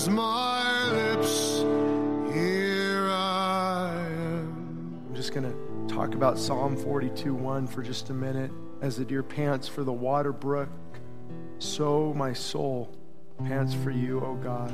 opens 0.00 0.16
my 0.16 0.90
lips, 0.92 1.58
here 2.32 3.08
I 3.10 3.92
am. 4.06 5.04
I'm 5.08 5.14
just 5.14 5.34
going 5.34 5.44
to 5.44 5.94
talk 5.94 6.14
about 6.14 6.38
Psalm 6.38 6.76
42 6.76 7.34
1 7.34 7.66
for 7.66 7.82
just 7.82 8.08
a 8.10 8.14
minute. 8.14 8.50
As 8.80 8.96
the 8.96 9.04
deer 9.04 9.22
pants 9.22 9.68
for 9.68 9.84
the 9.84 9.92
water 9.92 10.32
brook, 10.32 10.70
so 11.58 12.14
my 12.14 12.32
soul 12.32 12.90
pants 13.38 13.74
for 13.74 13.90
you, 13.90 14.20
O 14.20 14.36
God. 14.36 14.72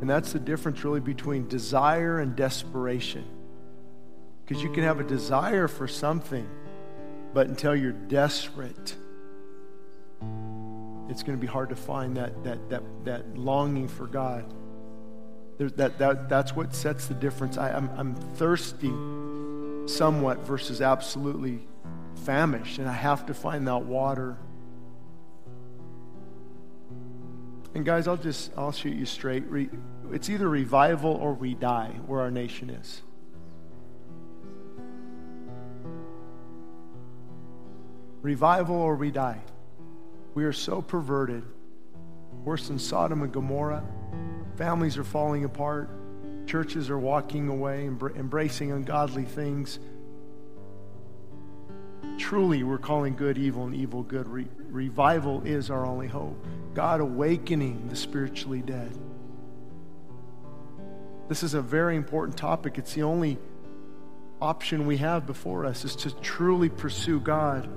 And 0.00 0.10
that's 0.10 0.32
the 0.32 0.40
difference 0.40 0.82
really 0.82 1.00
between 1.00 1.46
desire 1.46 2.18
and 2.18 2.34
desperation. 2.34 3.24
Because 4.44 4.64
you 4.64 4.72
can 4.72 4.82
have 4.82 4.98
a 4.98 5.04
desire 5.04 5.68
for 5.68 5.86
something, 5.86 6.48
but 7.32 7.46
until 7.46 7.76
you're 7.76 7.92
desperate, 7.92 8.96
it's 11.08 11.22
going 11.22 11.36
to 11.36 11.40
be 11.40 11.46
hard 11.46 11.70
to 11.70 11.76
find 11.76 12.16
that, 12.16 12.44
that, 12.44 12.68
that, 12.70 12.82
that 13.04 13.38
longing 13.38 13.88
for 13.88 14.06
God. 14.06 14.52
That, 15.58 15.98
that, 15.98 16.28
that's 16.28 16.54
what 16.54 16.74
sets 16.74 17.06
the 17.06 17.14
difference. 17.14 17.58
I, 17.58 17.72
I'm, 17.72 17.90
I'm 17.96 18.14
thirsty 18.14 18.92
somewhat 19.88 20.40
versus 20.46 20.80
absolutely 20.80 21.66
famished, 22.24 22.78
and 22.78 22.88
I 22.88 22.92
have 22.92 23.26
to 23.26 23.34
find 23.34 23.66
that 23.66 23.84
water. 23.84 24.36
And 27.74 27.84
guys, 27.84 28.06
I'll 28.06 28.16
just 28.16 28.52
I'll 28.56 28.72
shoot 28.72 28.94
you 28.94 29.06
straight. 29.06 29.44
It's 30.12 30.28
either 30.30 30.48
revival 30.48 31.12
or 31.12 31.34
we 31.34 31.54
die 31.54 31.98
where 32.06 32.20
our 32.20 32.30
nation 32.30 32.70
is. 32.70 33.02
Revival 38.22 38.76
or 38.76 38.96
we 38.96 39.10
die. 39.10 39.40
We 40.38 40.44
are 40.44 40.52
so 40.52 40.80
perverted, 40.80 41.42
worse 42.44 42.68
than 42.68 42.78
Sodom 42.78 43.22
and 43.22 43.32
Gomorrah. 43.32 43.84
Families 44.54 44.96
are 44.96 45.02
falling 45.02 45.44
apart. 45.44 45.90
Churches 46.46 46.90
are 46.90 46.98
walking 46.98 47.48
away, 47.48 47.86
embracing 47.86 48.70
ungodly 48.70 49.24
things. 49.24 49.80
Truly, 52.18 52.62
we're 52.62 52.78
calling 52.78 53.16
good 53.16 53.36
evil 53.36 53.64
and 53.64 53.74
evil 53.74 54.04
good. 54.04 54.28
Re- 54.28 54.46
revival 54.70 55.42
is 55.44 55.70
our 55.70 55.84
only 55.84 56.06
hope. 56.06 56.46
God 56.72 57.00
awakening 57.00 57.88
the 57.88 57.96
spiritually 57.96 58.62
dead. 58.62 58.96
This 61.28 61.42
is 61.42 61.54
a 61.54 61.60
very 61.60 61.96
important 61.96 62.36
topic. 62.36 62.78
It's 62.78 62.94
the 62.94 63.02
only 63.02 63.38
option 64.40 64.86
we 64.86 64.98
have 64.98 65.26
before 65.26 65.66
us 65.66 65.84
is 65.84 65.96
to 65.96 66.12
truly 66.20 66.68
pursue 66.68 67.18
God. 67.18 67.68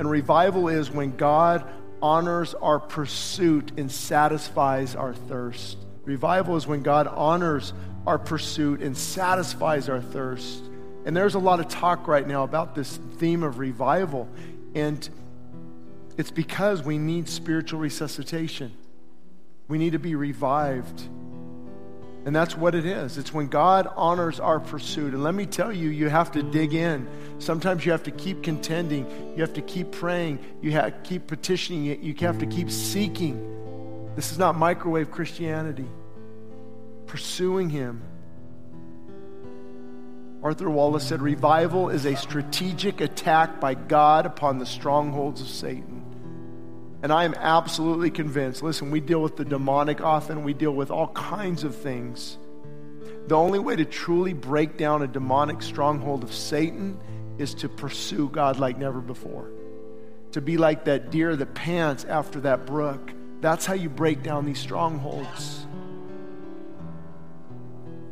And 0.00 0.10
revival 0.10 0.66
is 0.66 0.90
when 0.90 1.16
God 1.16 1.64
honors 2.02 2.54
our 2.54 2.78
pursuit 2.78 3.72
and 3.76 3.90
satisfies 3.90 4.94
our 4.94 5.14
thirst. 5.14 5.78
Revival 6.04 6.56
is 6.56 6.66
when 6.66 6.82
God 6.82 7.06
honors 7.06 7.72
our 8.06 8.18
pursuit 8.18 8.80
and 8.80 8.96
satisfies 8.96 9.88
our 9.88 10.00
thirst. 10.00 10.62
And 11.04 11.16
there's 11.16 11.34
a 11.34 11.38
lot 11.38 11.60
of 11.60 11.68
talk 11.68 12.08
right 12.08 12.26
now 12.26 12.44
about 12.44 12.74
this 12.74 12.98
theme 13.18 13.42
of 13.42 13.58
revival. 13.58 14.28
And 14.74 15.08
it's 16.16 16.30
because 16.30 16.82
we 16.82 16.98
need 16.98 17.28
spiritual 17.28 17.80
resuscitation. 17.80 18.72
We 19.68 19.78
need 19.78 19.92
to 19.92 19.98
be 19.98 20.14
revived. 20.14 21.02
And 22.28 22.36
that's 22.36 22.54
what 22.54 22.74
it 22.74 22.84
is. 22.84 23.16
It's 23.16 23.32
when 23.32 23.46
God 23.46 23.88
honors 23.96 24.38
our 24.38 24.60
pursuit. 24.60 25.14
And 25.14 25.22
let 25.22 25.34
me 25.34 25.46
tell 25.46 25.72
you, 25.72 25.88
you 25.88 26.10
have 26.10 26.30
to 26.32 26.42
dig 26.42 26.74
in. 26.74 27.08
Sometimes 27.38 27.86
you 27.86 27.92
have 27.92 28.02
to 28.02 28.10
keep 28.10 28.42
contending. 28.42 29.06
You 29.34 29.40
have 29.40 29.54
to 29.54 29.62
keep 29.62 29.92
praying. 29.92 30.38
You 30.60 30.72
have 30.72 30.92
to 30.92 31.08
keep 31.08 31.26
petitioning 31.26 31.86
it. 31.86 32.00
You 32.00 32.14
have 32.18 32.38
to 32.40 32.46
keep 32.46 32.70
seeking. 32.70 34.12
This 34.14 34.30
is 34.30 34.36
not 34.36 34.58
microwave 34.58 35.10
Christianity. 35.10 35.86
Pursuing 37.06 37.70
Him. 37.70 38.02
Arthur 40.42 40.68
Wallis 40.68 41.04
said, 41.08 41.22
Revival 41.22 41.88
is 41.88 42.04
a 42.04 42.14
strategic 42.14 43.00
attack 43.00 43.58
by 43.58 43.72
God 43.72 44.26
upon 44.26 44.58
the 44.58 44.66
strongholds 44.66 45.40
of 45.40 45.48
Satan. 45.48 46.04
And 47.02 47.12
I 47.12 47.24
am 47.24 47.34
absolutely 47.34 48.10
convinced 48.10 48.62
listen, 48.62 48.90
we 48.90 49.00
deal 49.00 49.20
with 49.20 49.36
the 49.36 49.44
demonic 49.44 50.00
often, 50.00 50.42
we 50.42 50.54
deal 50.54 50.72
with 50.72 50.90
all 50.90 51.08
kinds 51.08 51.64
of 51.64 51.76
things. 51.76 52.38
The 53.28 53.36
only 53.36 53.58
way 53.58 53.76
to 53.76 53.84
truly 53.84 54.32
break 54.32 54.78
down 54.78 55.02
a 55.02 55.06
demonic 55.06 55.62
stronghold 55.62 56.24
of 56.24 56.32
Satan 56.32 56.98
is 57.38 57.54
to 57.54 57.68
pursue 57.68 58.28
God 58.30 58.58
like 58.58 58.78
never 58.78 59.00
before. 59.00 59.50
To 60.32 60.40
be 60.40 60.56
like 60.56 60.84
that 60.86 61.10
deer 61.10 61.36
that 61.36 61.54
pants 61.54 62.04
after 62.04 62.40
that 62.40 62.66
brook. 62.66 63.12
That's 63.40 63.64
how 63.64 63.74
you 63.74 63.88
break 63.88 64.22
down 64.22 64.46
these 64.46 64.58
strongholds. 64.58 65.66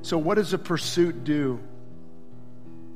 So, 0.03 0.19
what 0.19 0.37
does 0.37 0.53
a 0.53 0.59
pursuit 0.59 1.25
do? 1.25 1.61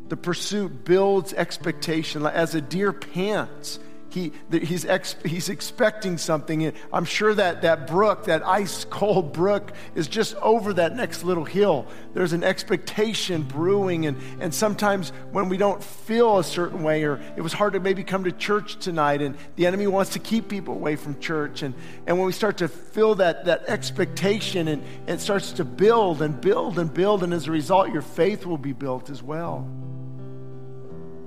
The 0.09 0.17
pursuit 0.17 0.85
builds 0.85 1.33
expectation. 1.33 2.25
As 2.25 2.55
a 2.55 2.61
deer 2.61 2.93
pants, 2.93 3.81
he, 4.13 4.33
he's, 4.51 4.85
ex, 4.85 5.17
he's 5.25 5.49
expecting 5.49 6.19
something. 6.19 6.73
I'm 6.93 7.05
sure 7.05 7.35
that 7.35 7.63
that 7.63 7.87
brook, 7.87 8.25
that 8.25 8.47
ice 8.47 8.85
cold 8.85 9.33
brook, 9.33 9.73
is 9.95 10.09
just 10.09 10.35
over 10.37 10.73
that 10.75 10.97
next 10.97 11.25
little 11.25 11.45
hill. 11.45 11.87
There's 12.15 12.33
an 12.33 12.45
expectation 12.45 13.43
brewing. 13.43 14.07
And, 14.07 14.19
and 14.41 14.55
sometimes 14.55 15.11
when 15.33 15.49
we 15.49 15.57
don't 15.57 15.83
feel 15.83 16.39
a 16.39 16.45
certain 16.45 16.83
way, 16.83 17.05
or 17.05 17.21
it 17.37 17.41
was 17.41 17.53
hard 17.53 17.73
to 17.75 17.81
maybe 17.81 18.05
come 18.05 18.25
to 18.25 18.33
church 18.33 18.77
tonight, 18.79 19.23
and 19.23 19.37
the 19.57 19.67
enemy 19.67 19.87
wants 19.87 20.13
to 20.13 20.19
keep 20.19 20.49
people 20.49 20.75
away 20.75 20.97
from 20.97 21.19
church. 21.21 21.63
And, 21.63 21.75
and 22.07 22.19
when 22.19 22.27
we 22.27 22.33
start 22.33 22.59
to 22.59 22.69
feel 22.69 23.17
that, 23.17 23.45
that 23.47 23.69
expectation, 23.69 24.69
and, 24.69 24.83
and 25.07 25.11
it 25.11 25.21
starts 25.21 25.53
to 25.53 25.65
build 25.65 26.23
and 26.23 26.41
build 26.41 26.79
and 26.79 26.93
build, 26.93 27.23
and 27.23 27.33
as 27.33 27.47
a 27.47 27.51
result, 27.51 27.93
your 27.93 28.03
faith 28.03 28.47
will 28.47 28.59
be 28.59 28.73
built 28.73 29.11
as 29.11 29.23
well. 29.23 29.69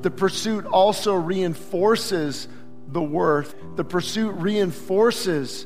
The 0.02 0.12
pursuit 0.12 0.66
also 0.66 1.14
reinforces 1.14 2.50
the 2.88 3.02
worth. 3.02 3.56
The 3.76 3.84
pursuit 3.84 4.32
reinforces 4.32 5.66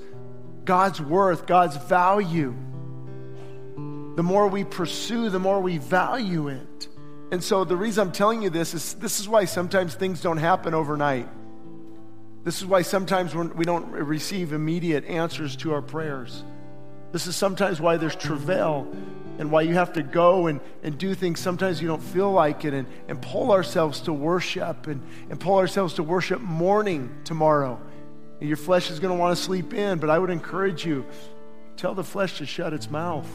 God's 0.65 1.01
worth, 1.01 1.45
God's 1.45 1.77
value. 1.77 2.55
The 4.15 4.23
more 4.23 4.47
we 4.47 4.63
pursue, 4.63 5.29
the 5.29 5.39
more 5.39 5.61
we 5.61 5.77
value 5.77 6.47
it. 6.47 6.87
And 7.31 7.43
so 7.43 7.63
the 7.63 7.75
reason 7.75 8.07
I'm 8.07 8.13
telling 8.13 8.41
you 8.41 8.49
this 8.49 8.73
is 8.73 8.93
this 8.95 9.19
is 9.19 9.27
why 9.27 9.45
sometimes 9.45 9.95
things 9.95 10.21
don't 10.21 10.37
happen 10.37 10.73
overnight. 10.73 11.27
This 12.43 12.59
is 12.59 12.65
why 12.65 12.81
sometimes 12.81 13.35
we 13.35 13.65
don't 13.65 13.91
receive 13.91 14.53
immediate 14.53 15.05
answers 15.05 15.55
to 15.57 15.73
our 15.73 15.81
prayers. 15.81 16.43
This 17.11 17.27
is 17.27 17.35
sometimes 17.35 17.79
why 17.79 17.97
there's 17.97 18.15
travail 18.15 18.87
and 19.39 19.51
why 19.51 19.61
you 19.61 19.75
have 19.75 19.93
to 19.93 20.03
go 20.03 20.47
and, 20.47 20.59
and 20.83 20.97
do 20.97 21.13
things 21.13 21.39
sometimes 21.39 21.81
you 21.81 21.87
don't 21.87 22.01
feel 22.01 22.31
like 22.31 22.65
it 22.65 22.73
and, 22.73 22.87
and 23.07 23.21
pull 23.21 23.51
ourselves 23.51 24.01
to 24.01 24.13
worship 24.13 24.87
and, 24.87 25.01
and 25.29 25.39
pull 25.39 25.57
ourselves 25.57 25.93
to 25.95 26.03
worship 26.03 26.41
morning 26.41 27.15
tomorrow. 27.23 27.79
And 28.39 28.47
your 28.47 28.57
flesh 28.57 28.91
is 28.91 28.99
going 28.99 29.15
to 29.15 29.19
want 29.19 29.37
to 29.37 29.41
sleep 29.41 29.73
in, 29.73 29.99
but 29.99 30.09
I 30.09 30.19
would 30.19 30.29
encourage 30.29 30.85
you 30.85 31.05
tell 31.75 31.93
the 31.93 32.03
flesh 32.03 32.39
to 32.39 32.45
shut 32.45 32.73
its 32.73 32.89
mouth 32.89 33.29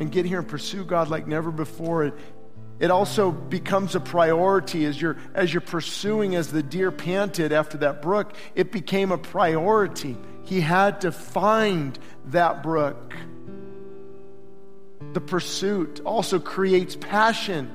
and 0.00 0.10
get 0.10 0.24
here 0.26 0.38
and 0.38 0.48
pursue 0.48 0.84
God 0.84 1.08
like 1.08 1.26
never 1.26 1.50
before. 1.50 2.04
It, 2.04 2.14
it 2.80 2.90
also 2.90 3.30
becomes 3.30 3.94
a 3.94 4.00
priority 4.00 4.84
as 4.86 5.00
you're, 5.00 5.16
as 5.34 5.52
you're 5.52 5.60
pursuing, 5.60 6.34
as 6.34 6.48
the 6.48 6.62
deer 6.62 6.90
panted 6.90 7.52
after 7.52 7.78
that 7.78 8.02
brook, 8.02 8.34
it 8.54 8.72
became 8.72 9.12
a 9.12 9.18
priority. 9.18 10.16
He 10.44 10.60
had 10.60 11.00
to 11.02 11.12
find 11.12 11.98
that 12.26 12.62
brook. 12.62 13.14
The 15.12 15.20
pursuit 15.20 16.00
also 16.04 16.38
creates 16.38 16.96
passion. 16.96 17.70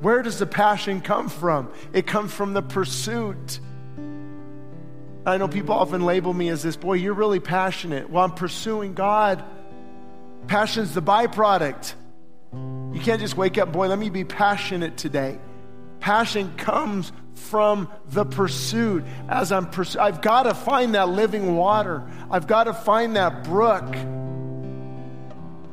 Where 0.00 0.22
does 0.22 0.38
the 0.38 0.46
passion 0.46 1.00
come 1.00 1.28
from? 1.28 1.72
It 1.92 2.06
comes 2.06 2.32
from 2.32 2.52
the 2.52 2.62
pursuit. 2.62 3.60
I 5.26 5.38
know 5.38 5.48
people 5.48 5.74
often 5.74 6.04
label 6.04 6.34
me 6.34 6.50
as 6.50 6.62
this, 6.62 6.76
boy, 6.76 6.94
you're 6.94 7.14
really 7.14 7.40
passionate. 7.40 8.10
Well, 8.10 8.24
I'm 8.24 8.32
pursuing 8.32 8.92
God. 8.94 9.42
Passion's 10.46 10.92
the 10.92 11.00
byproduct. 11.00 11.94
You 12.52 13.00
can't 13.00 13.20
just 13.20 13.36
wake 13.36 13.56
up, 13.56 13.72
boy, 13.72 13.88
let 13.88 13.98
me 13.98 14.10
be 14.10 14.24
passionate 14.24 14.96
today. 14.96 15.38
Passion 16.04 16.54
comes 16.58 17.10
from 17.32 17.88
the 18.10 18.26
pursuit. 18.26 19.04
As 19.26 19.50
I'm 19.50 19.64
pursu- 19.64 19.98
I've 19.98 20.20
got 20.20 20.42
to 20.42 20.52
find 20.52 20.94
that 20.96 21.08
living 21.08 21.56
water. 21.56 22.06
I've 22.30 22.46
got 22.46 22.64
to 22.64 22.74
find 22.74 23.16
that 23.16 23.44
brook. 23.44 23.96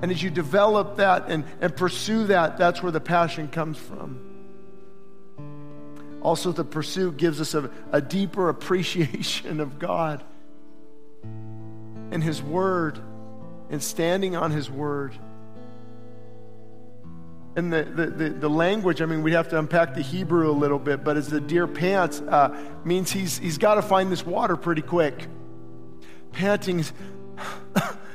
And 0.01 0.09
as 0.09 0.23
you 0.23 0.29
develop 0.29 0.95
that 0.95 1.25
and, 1.27 1.43
and 1.59 1.75
pursue 1.75 2.27
that, 2.27 2.57
that's 2.57 2.81
where 2.81 2.93
the 2.93 3.01
passion 3.01 3.49
comes 3.49 3.77
from. 3.77 4.21
Also, 6.21 6.53
the 6.53 6.63
pursuit 6.63 7.17
gives 7.17 7.41
us 7.41 7.53
a, 7.53 7.69
a 7.91 7.99
deeper 7.99 8.47
appreciation 8.47 9.59
of 9.59 9.79
God 9.79 10.23
and 12.09 12.23
His 12.23 12.41
Word 12.41 13.01
and 13.69 13.83
standing 13.83 14.37
on 14.37 14.51
His 14.51 14.71
Word. 14.71 15.13
And 17.55 17.71
the, 17.71 17.83
the, 17.83 18.05
the, 18.07 18.29
the, 18.29 18.49
language, 18.49 19.01
I 19.01 19.05
mean, 19.05 19.23
we 19.23 19.33
have 19.33 19.49
to 19.49 19.59
unpack 19.59 19.93
the 19.93 20.01
Hebrew 20.01 20.49
a 20.49 20.53
little 20.53 20.79
bit, 20.79 21.03
but 21.03 21.17
as 21.17 21.27
the 21.27 21.41
deer 21.41 21.67
pants, 21.67 22.21
uh, 22.21 22.57
means 22.85 23.11
he's, 23.11 23.37
he's 23.39 23.57
got 23.57 23.75
to 23.75 23.81
find 23.81 24.09
this 24.09 24.25
water 24.25 24.55
pretty 24.55 24.81
quick. 24.81 25.27
panting. 26.31 26.85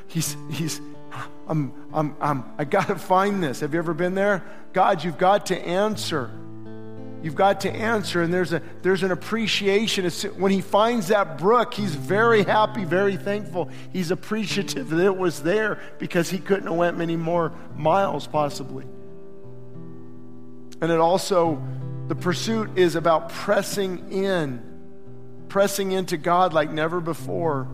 He's, 0.07 0.37
he's, 0.51 0.81
I'm, 1.47 1.73
I'm, 1.93 2.17
I'm, 2.19 2.45
I 2.57 2.65
got 2.65 2.89
to 2.89 2.97
find 2.97 3.43
this. 3.43 3.61
Have 3.61 3.75
you 3.75 3.79
ever 3.79 3.93
been 3.93 4.15
there? 4.15 4.43
God, 4.73 5.05
you've 5.05 5.19
got 5.19 5.47
to 5.47 5.59
answer. 5.59 6.31
You've 7.23 7.35
got 7.35 7.61
to 7.63 7.71
answer. 7.71 8.23
And 8.23 8.33
there's, 8.33 8.55
a, 8.55 8.63
there's 8.81 9.03
an 9.03 9.11
appreciation. 9.11 10.09
When 10.39 10.53
he 10.53 10.63
finds 10.63 11.09
that 11.09 11.37
brook, 11.37 11.75
he's 11.75 11.95
very 11.95 12.43
happy, 12.43 12.85
very 12.85 13.17
thankful. 13.17 13.69
He's 13.93 14.11
appreciative 14.11 14.89
that 14.91 15.05
it 15.05 15.17
was 15.17 15.43
there 15.43 15.79
because 15.99 16.31
he 16.31 16.39
couldn't 16.39 16.69
have 16.69 16.77
went 16.77 16.97
many 16.97 17.17
more 17.17 17.53
miles 17.75 18.27
possibly. 18.27 18.87
And 20.81 20.91
it 20.91 20.99
also, 20.99 21.63
the 22.09 22.15
pursuit 22.15 22.79
is 22.79 22.97
about 22.97 23.31
pressing 23.31 24.13
in, 24.13 24.63
pressing 25.49 25.93
into 25.93 26.17
God 26.17 26.53
like 26.53 26.71
never 26.71 27.01
before. 27.01 27.69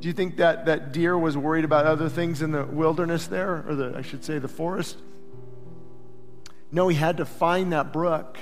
Do 0.00 0.08
you 0.08 0.14
think 0.14 0.36
that 0.36 0.66
that 0.66 0.92
deer 0.92 1.18
was 1.18 1.36
worried 1.36 1.64
about 1.64 1.86
other 1.86 2.08
things 2.08 2.42
in 2.42 2.52
the 2.52 2.64
wilderness 2.64 3.26
there, 3.26 3.64
or 3.68 3.74
the, 3.74 3.94
I 3.96 4.02
should 4.02 4.24
say, 4.24 4.38
the 4.38 4.48
forest? 4.48 4.96
No, 6.70 6.88
he 6.88 6.96
had 6.96 7.16
to 7.16 7.24
find 7.24 7.72
that 7.72 7.92
brook. 7.92 8.38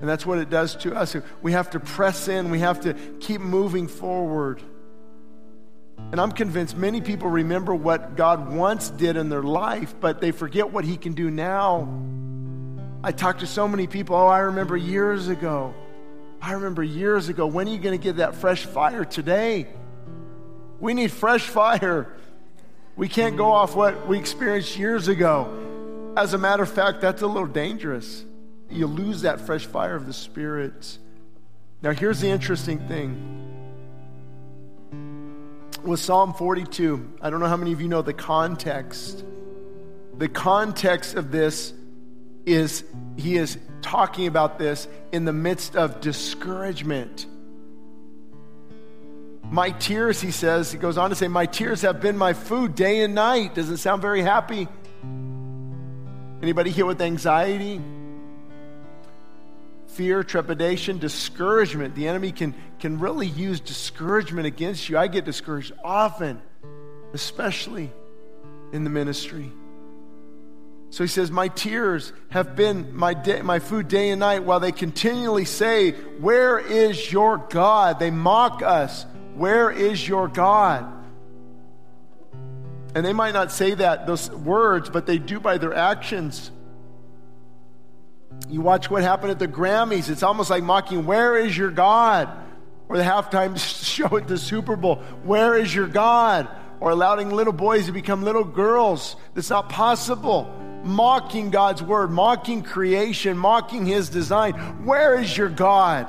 And 0.00 0.08
that's 0.08 0.24
what 0.24 0.38
it 0.38 0.48
does 0.48 0.76
to 0.76 0.94
us. 0.94 1.16
We 1.42 1.52
have 1.52 1.70
to 1.70 1.80
press 1.80 2.28
in, 2.28 2.50
we 2.50 2.60
have 2.60 2.80
to 2.80 2.94
keep 3.20 3.40
moving 3.40 3.88
forward. 3.88 4.62
And 6.10 6.20
I'm 6.20 6.32
convinced 6.32 6.76
many 6.76 7.00
people 7.00 7.28
remember 7.28 7.74
what 7.74 8.16
God 8.16 8.52
once 8.52 8.88
did 8.90 9.16
in 9.16 9.28
their 9.28 9.42
life, 9.42 9.94
but 10.00 10.20
they 10.20 10.30
forget 10.30 10.70
what 10.70 10.84
he 10.84 10.96
can 10.96 11.12
do 11.12 11.30
now. 11.30 11.86
I 13.04 13.12
talk 13.12 13.38
to 13.38 13.46
so 13.46 13.68
many 13.68 13.86
people, 13.86 14.16
oh, 14.16 14.26
I 14.26 14.40
remember 14.40 14.76
years 14.76 15.28
ago. 15.28 15.74
I 16.40 16.52
remember 16.52 16.82
years 16.82 17.28
ago. 17.28 17.46
When 17.46 17.68
are 17.68 17.70
you 17.70 17.78
going 17.78 17.98
to 17.98 18.02
get 18.02 18.16
that 18.16 18.36
fresh 18.36 18.64
fire 18.64 19.04
today? 19.04 19.66
We 20.80 20.94
need 20.94 21.12
fresh 21.12 21.42
fire. 21.42 22.12
We 22.96 23.08
can't 23.08 23.36
go 23.36 23.52
off 23.52 23.76
what 23.76 24.08
we 24.08 24.18
experienced 24.18 24.78
years 24.78 25.08
ago. 25.08 26.14
As 26.16 26.34
a 26.34 26.38
matter 26.38 26.62
of 26.62 26.72
fact, 26.72 27.00
that's 27.00 27.22
a 27.22 27.26
little 27.26 27.46
dangerous. 27.46 28.24
You 28.70 28.86
lose 28.86 29.22
that 29.22 29.40
fresh 29.40 29.66
fire 29.66 29.94
of 29.94 30.06
the 30.06 30.12
Spirit. 30.12 30.98
Now, 31.82 31.92
here's 31.92 32.20
the 32.20 32.28
interesting 32.28 32.78
thing. 32.88 33.57
With 35.82 36.00
Psalm 36.00 36.34
42, 36.34 37.14
I 37.22 37.30
don't 37.30 37.40
know 37.40 37.46
how 37.46 37.56
many 37.56 37.72
of 37.72 37.80
you 37.80 37.88
know 37.88 38.02
the 38.02 38.12
context. 38.12 39.24
The 40.16 40.28
context 40.28 41.14
of 41.14 41.30
this 41.30 41.72
is 42.44 42.84
he 43.16 43.36
is 43.36 43.58
talking 43.80 44.26
about 44.26 44.58
this 44.58 44.88
in 45.12 45.24
the 45.24 45.32
midst 45.32 45.76
of 45.76 46.00
discouragement. 46.00 47.26
My 49.44 49.70
tears, 49.70 50.20
he 50.20 50.30
says, 50.30 50.72
he 50.72 50.78
goes 50.78 50.98
on 50.98 51.10
to 51.10 51.16
say, 51.16 51.28
My 51.28 51.46
tears 51.46 51.82
have 51.82 52.00
been 52.00 52.18
my 52.18 52.32
food 52.32 52.74
day 52.74 53.00
and 53.00 53.14
night. 53.14 53.54
Doesn't 53.54 53.78
sound 53.78 54.02
very 54.02 54.20
happy? 54.20 54.68
Anybody 56.42 56.70
here 56.70 56.86
with 56.86 57.00
anxiety? 57.00 57.80
Fear, 59.98 60.22
trepidation, 60.22 60.98
discouragement. 60.98 61.96
The 61.96 62.06
enemy 62.06 62.30
can, 62.30 62.54
can 62.78 63.00
really 63.00 63.26
use 63.26 63.58
discouragement 63.58 64.46
against 64.46 64.88
you. 64.88 64.96
I 64.96 65.08
get 65.08 65.24
discouraged 65.24 65.72
often, 65.82 66.40
especially 67.14 67.90
in 68.72 68.84
the 68.84 68.90
ministry. 68.90 69.50
So 70.90 71.02
he 71.02 71.08
says, 71.08 71.32
My 71.32 71.48
tears 71.48 72.12
have 72.28 72.54
been 72.54 72.94
my, 72.96 73.12
day, 73.12 73.42
my 73.42 73.58
food 73.58 73.88
day 73.88 74.10
and 74.10 74.20
night 74.20 74.44
while 74.44 74.60
they 74.60 74.70
continually 74.70 75.44
say, 75.44 75.90
Where 75.90 76.60
is 76.60 77.10
your 77.10 77.38
God? 77.50 77.98
They 77.98 78.12
mock 78.12 78.62
us. 78.62 79.04
Where 79.34 79.68
is 79.68 80.06
your 80.06 80.28
God? 80.28 80.86
And 82.94 83.04
they 83.04 83.12
might 83.12 83.34
not 83.34 83.50
say 83.50 83.74
that, 83.74 84.06
those 84.06 84.30
words, 84.30 84.90
but 84.90 85.06
they 85.06 85.18
do 85.18 85.40
by 85.40 85.58
their 85.58 85.74
actions. 85.74 86.52
You 88.48 88.60
watch 88.60 88.90
what 88.90 89.02
happened 89.02 89.30
at 89.30 89.38
the 89.38 89.48
Grammys. 89.48 90.08
It's 90.08 90.22
almost 90.22 90.50
like 90.50 90.62
mocking, 90.62 91.04
Where 91.04 91.36
is 91.36 91.56
your 91.56 91.70
God? 91.70 92.28
Or 92.88 92.96
the 92.96 93.02
halftime 93.02 93.58
show 93.84 94.16
at 94.16 94.28
the 94.28 94.38
Super 94.38 94.76
Bowl, 94.76 94.96
Where 95.22 95.56
is 95.56 95.74
your 95.74 95.86
God? 95.86 96.48
Or 96.80 96.90
allowing 96.90 97.30
little 97.30 97.52
boys 97.52 97.86
to 97.86 97.92
become 97.92 98.22
little 98.22 98.44
girls. 98.44 99.16
That's 99.34 99.50
not 99.50 99.68
possible 99.68 100.54
mocking 100.84 101.50
God's 101.50 101.82
word, 101.82 102.10
mocking 102.10 102.62
creation, 102.62 103.36
mocking 103.36 103.84
his 103.84 104.08
design. 104.08 104.54
Where 104.84 105.18
is 105.18 105.36
your 105.36 105.48
God? 105.48 106.08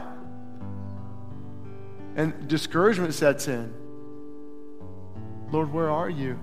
And 2.15 2.47
discouragement 2.47 3.13
sets 3.13 3.47
in. 3.47 3.73
Lord, 5.51 5.73
where 5.73 5.89
are 5.89 6.09
you? 6.09 6.39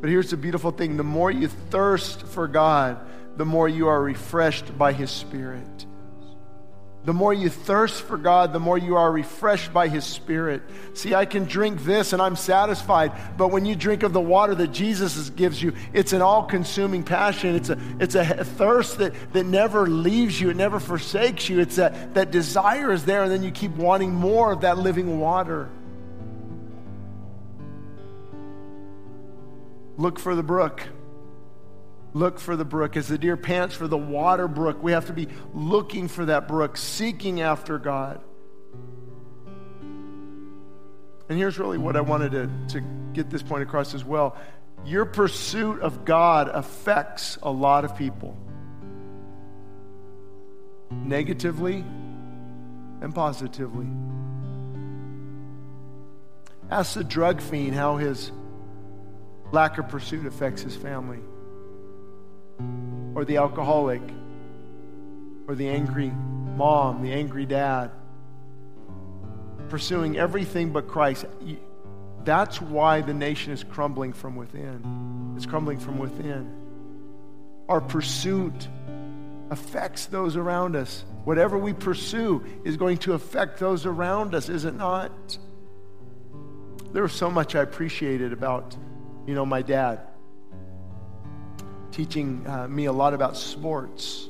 But 0.00 0.10
here's 0.10 0.30
the 0.30 0.36
beautiful 0.36 0.70
thing 0.70 0.96
the 0.96 1.04
more 1.04 1.30
you 1.30 1.48
thirst 1.48 2.26
for 2.26 2.46
God, 2.46 2.98
the 3.36 3.44
more 3.44 3.68
you 3.68 3.88
are 3.88 4.02
refreshed 4.02 4.76
by 4.78 4.92
his 4.92 5.10
Spirit. 5.10 5.86
The 7.04 7.12
more 7.12 7.34
you 7.34 7.50
thirst 7.50 8.02
for 8.02 8.16
God, 8.16 8.54
the 8.54 8.60
more 8.60 8.78
you 8.78 8.96
are 8.96 9.12
refreshed 9.12 9.74
by 9.74 9.88
His 9.88 10.04
Spirit. 10.04 10.62
See, 10.94 11.14
I 11.14 11.26
can 11.26 11.44
drink 11.44 11.84
this 11.84 12.14
and 12.14 12.22
I'm 12.22 12.34
satisfied, 12.34 13.12
but 13.36 13.48
when 13.48 13.66
you 13.66 13.76
drink 13.76 14.02
of 14.02 14.14
the 14.14 14.22
water 14.22 14.54
that 14.54 14.68
Jesus 14.68 15.28
gives 15.30 15.62
you, 15.62 15.74
it's 15.92 16.14
an 16.14 16.22
all 16.22 16.44
consuming 16.44 17.02
passion. 17.02 17.56
It's 17.56 17.68
a, 17.68 17.78
it's 18.00 18.14
a 18.14 18.24
thirst 18.24 18.98
that, 18.98 19.12
that 19.34 19.44
never 19.44 19.86
leaves 19.86 20.40
you, 20.40 20.48
it 20.48 20.56
never 20.56 20.80
forsakes 20.80 21.46
you. 21.50 21.60
It's 21.60 21.76
that, 21.76 22.14
that 22.14 22.30
desire 22.30 22.90
is 22.90 23.04
there, 23.04 23.24
and 23.24 23.30
then 23.30 23.42
you 23.42 23.50
keep 23.50 23.72
wanting 23.72 24.14
more 24.14 24.52
of 24.52 24.62
that 24.62 24.78
living 24.78 25.20
water. 25.20 25.68
Look 29.98 30.18
for 30.18 30.34
the 30.34 30.42
brook. 30.42 30.88
Look 32.14 32.38
for 32.38 32.54
the 32.54 32.64
brook. 32.64 32.96
As 32.96 33.08
the 33.08 33.18
deer 33.18 33.36
pants 33.36 33.74
for 33.74 33.88
the 33.88 33.98
water 33.98 34.46
brook, 34.46 34.80
we 34.80 34.92
have 34.92 35.06
to 35.06 35.12
be 35.12 35.26
looking 35.52 36.06
for 36.06 36.24
that 36.26 36.46
brook, 36.46 36.76
seeking 36.76 37.40
after 37.40 37.76
God. 37.76 38.20
And 41.28 41.36
here's 41.36 41.58
really 41.58 41.76
what 41.76 41.96
I 41.96 42.02
wanted 42.02 42.30
to, 42.32 42.50
to 42.74 42.86
get 43.12 43.30
this 43.30 43.42
point 43.42 43.64
across 43.64 43.94
as 43.94 44.04
well. 44.04 44.36
Your 44.86 45.04
pursuit 45.04 45.80
of 45.80 46.04
God 46.04 46.48
affects 46.48 47.36
a 47.42 47.50
lot 47.50 47.84
of 47.84 47.96
people 47.96 48.36
negatively 50.90 51.84
and 53.00 53.12
positively. 53.12 53.88
Ask 56.70 56.94
the 56.94 57.02
drug 57.02 57.40
fiend 57.40 57.74
how 57.74 57.96
his 57.96 58.30
lack 59.50 59.78
of 59.78 59.88
pursuit 59.88 60.26
affects 60.26 60.62
his 60.62 60.76
family 60.76 61.18
or 63.14 63.24
the 63.24 63.36
alcoholic 63.36 64.02
or 65.46 65.54
the 65.54 65.68
angry 65.68 66.10
mom, 66.56 67.02
the 67.02 67.12
angry 67.12 67.46
dad, 67.46 67.90
pursuing 69.68 70.16
everything 70.16 70.70
but 70.70 70.88
Christ. 70.88 71.26
That's 72.24 72.60
why 72.60 73.02
the 73.02 73.14
nation 73.14 73.52
is 73.52 73.62
crumbling 73.64 74.12
from 74.12 74.36
within. 74.36 75.34
It's 75.36 75.46
crumbling 75.46 75.78
from 75.78 75.98
within. 75.98 76.50
Our 77.68 77.80
pursuit 77.80 78.68
affects 79.50 80.06
those 80.06 80.36
around 80.36 80.76
us. 80.76 81.04
Whatever 81.24 81.58
we 81.58 81.72
pursue 81.72 82.44
is 82.64 82.76
going 82.76 82.98
to 82.98 83.12
affect 83.12 83.58
those 83.58 83.86
around 83.86 84.34
us, 84.34 84.48
is 84.48 84.64
it 84.64 84.74
not? 84.74 85.38
There 86.92 87.02
was 87.02 87.12
so 87.12 87.30
much 87.30 87.54
I 87.54 87.62
appreciated 87.62 88.32
about, 88.32 88.76
you 89.26 89.34
know, 89.34 89.44
my 89.44 89.62
dad 89.62 90.00
teaching 91.94 92.44
uh, 92.48 92.66
me 92.66 92.86
a 92.86 92.92
lot 92.92 93.14
about 93.14 93.36
sports. 93.36 94.28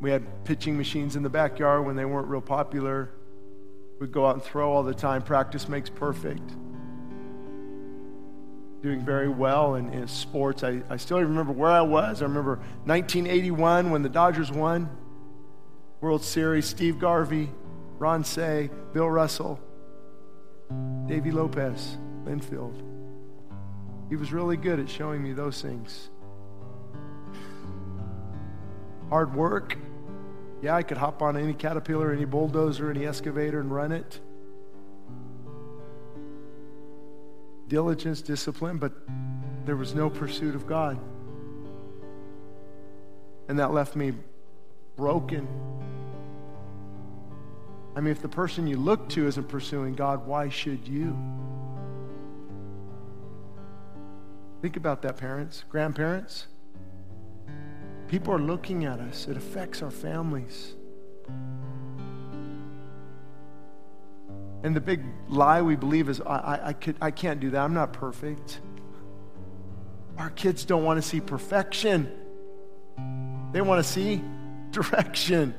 We 0.00 0.10
had 0.10 0.44
pitching 0.44 0.76
machines 0.76 1.16
in 1.16 1.24
the 1.24 1.28
backyard 1.28 1.84
when 1.84 1.96
they 1.96 2.04
weren't 2.04 2.28
real 2.28 2.40
popular. 2.40 3.10
We'd 3.98 4.12
go 4.12 4.24
out 4.24 4.34
and 4.34 4.42
throw 4.42 4.72
all 4.72 4.84
the 4.84 4.94
time. 4.94 5.22
Practice 5.22 5.68
makes 5.68 5.90
perfect. 5.90 6.48
Doing 8.82 9.04
very 9.04 9.28
well 9.28 9.74
in, 9.74 9.92
in 9.92 10.06
sports. 10.06 10.62
I, 10.62 10.82
I 10.88 10.96
still 10.96 11.18
remember 11.18 11.52
where 11.52 11.70
I 11.70 11.80
was. 11.80 12.22
I 12.22 12.26
remember 12.26 12.56
1981 12.84 13.90
when 13.90 14.02
the 14.02 14.08
Dodgers 14.08 14.52
won 14.52 14.90
World 16.00 16.22
Series. 16.22 16.66
Steve 16.66 17.00
Garvey, 17.00 17.50
Ron 17.98 18.22
Cey, 18.22 18.70
Bill 18.92 19.10
Russell, 19.10 19.58
Davey 21.08 21.32
Lopes, 21.32 21.96
Linfield. 22.24 22.93
He 24.08 24.16
was 24.16 24.32
really 24.32 24.56
good 24.56 24.78
at 24.80 24.88
showing 24.88 25.22
me 25.22 25.32
those 25.32 25.60
things. 25.60 26.10
Hard 29.08 29.34
work. 29.34 29.76
Yeah, 30.62 30.74
I 30.74 30.82
could 30.82 30.96
hop 30.96 31.22
on 31.22 31.36
any 31.36 31.52
caterpillar, 31.52 32.12
any 32.12 32.24
bulldozer, 32.24 32.90
any 32.90 33.06
excavator 33.06 33.60
and 33.60 33.70
run 33.70 33.92
it. 33.92 34.20
Diligence, 37.68 38.22
discipline, 38.22 38.78
but 38.78 38.92
there 39.64 39.76
was 39.76 39.94
no 39.94 40.10
pursuit 40.10 40.54
of 40.54 40.66
God. 40.66 40.98
And 43.48 43.58
that 43.58 43.72
left 43.72 43.94
me 43.94 44.14
broken. 44.96 45.46
I 47.96 48.00
mean, 48.00 48.10
if 48.10 48.22
the 48.22 48.28
person 48.28 48.66
you 48.66 48.76
look 48.76 49.08
to 49.10 49.26
isn't 49.26 49.48
pursuing 49.48 49.94
God, 49.94 50.26
why 50.26 50.48
should 50.48 50.88
you? 50.88 51.16
Think 54.64 54.78
about 54.78 55.02
that, 55.02 55.18
parents, 55.18 55.62
grandparents. 55.68 56.46
People 58.08 58.32
are 58.32 58.38
looking 58.38 58.86
at 58.86 58.98
us, 58.98 59.28
it 59.28 59.36
affects 59.36 59.82
our 59.82 59.90
families. 59.90 60.72
And 64.62 64.74
the 64.74 64.80
big 64.80 65.02
lie 65.28 65.60
we 65.60 65.76
believe 65.76 66.08
is, 66.08 66.22
I, 66.22 66.24
I, 66.24 66.68
I, 66.68 66.72
could, 66.72 66.96
I 66.98 67.10
can't 67.10 67.40
do 67.40 67.50
that. 67.50 67.60
I'm 67.60 67.74
not 67.74 67.92
perfect. 67.92 68.62
Our 70.16 70.30
kids 70.30 70.64
don't 70.64 70.82
want 70.82 70.96
to 70.96 71.06
see 71.06 71.20
perfection, 71.20 72.10
they 73.52 73.60
want 73.60 73.84
to 73.84 73.92
see 73.92 74.22
direction. 74.70 75.54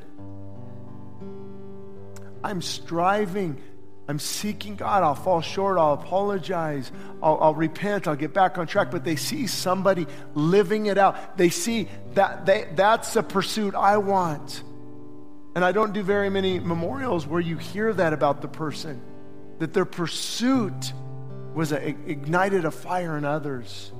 I'm 2.43 2.63
striving. 2.63 3.61
I'm 4.07 4.19
seeking 4.19 4.75
God. 4.75 5.03
I'll 5.03 5.15
fall 5.15 5.41
short. 5.41 5.77
I'll 5.77 5.93
apologize. 5.93 6.91
I'll, 7.23 7.39
I'll, 7.41 7.55
repent. 7.55 8.07
I'll 8.07 8.15
get 8.15 8.33
back 8.33 8.57
on 8.57 8.67
track. 8.67 8.91
But 8.91 9.03
they 9.03 9.15
see 9.15 9.47
somebody 9.47 10.05
living 10.35 10.85
it 10.85 10.97
out. 10.97 11.37
They 11.37 11.49
see 11.49 11.87
that 12.13 12.45
they, 12.45 12.67
that's 12.75 13.13
the 13.13 13.23
pursuit 13.23 13.73
I 13.73 13.97
want. 13.97 14.63
And 15.55 15.63
I 15.63 15.71
don't 15.71 15.93
do 15.93 16.03
very 16.03 16.29
many 16.29 16.59
memorials 16.59 17.25
where 17.25 17.41
you 17.41 17.57
hear 17.57 17.93
that 17.93 18.13
about 18.13 18.41
the 18.41 18.47
person, 18.47 19.01
that 19.59 19.73
their 19.73 19.85
pursuit 19.85 20.93
was 21.55 21.71
a, 21.71 21.87
ignited 21.87 22.65
a 22.65 22.71
fire 22.71 23.17
in 23.17 23.25
others. 23.25 23.91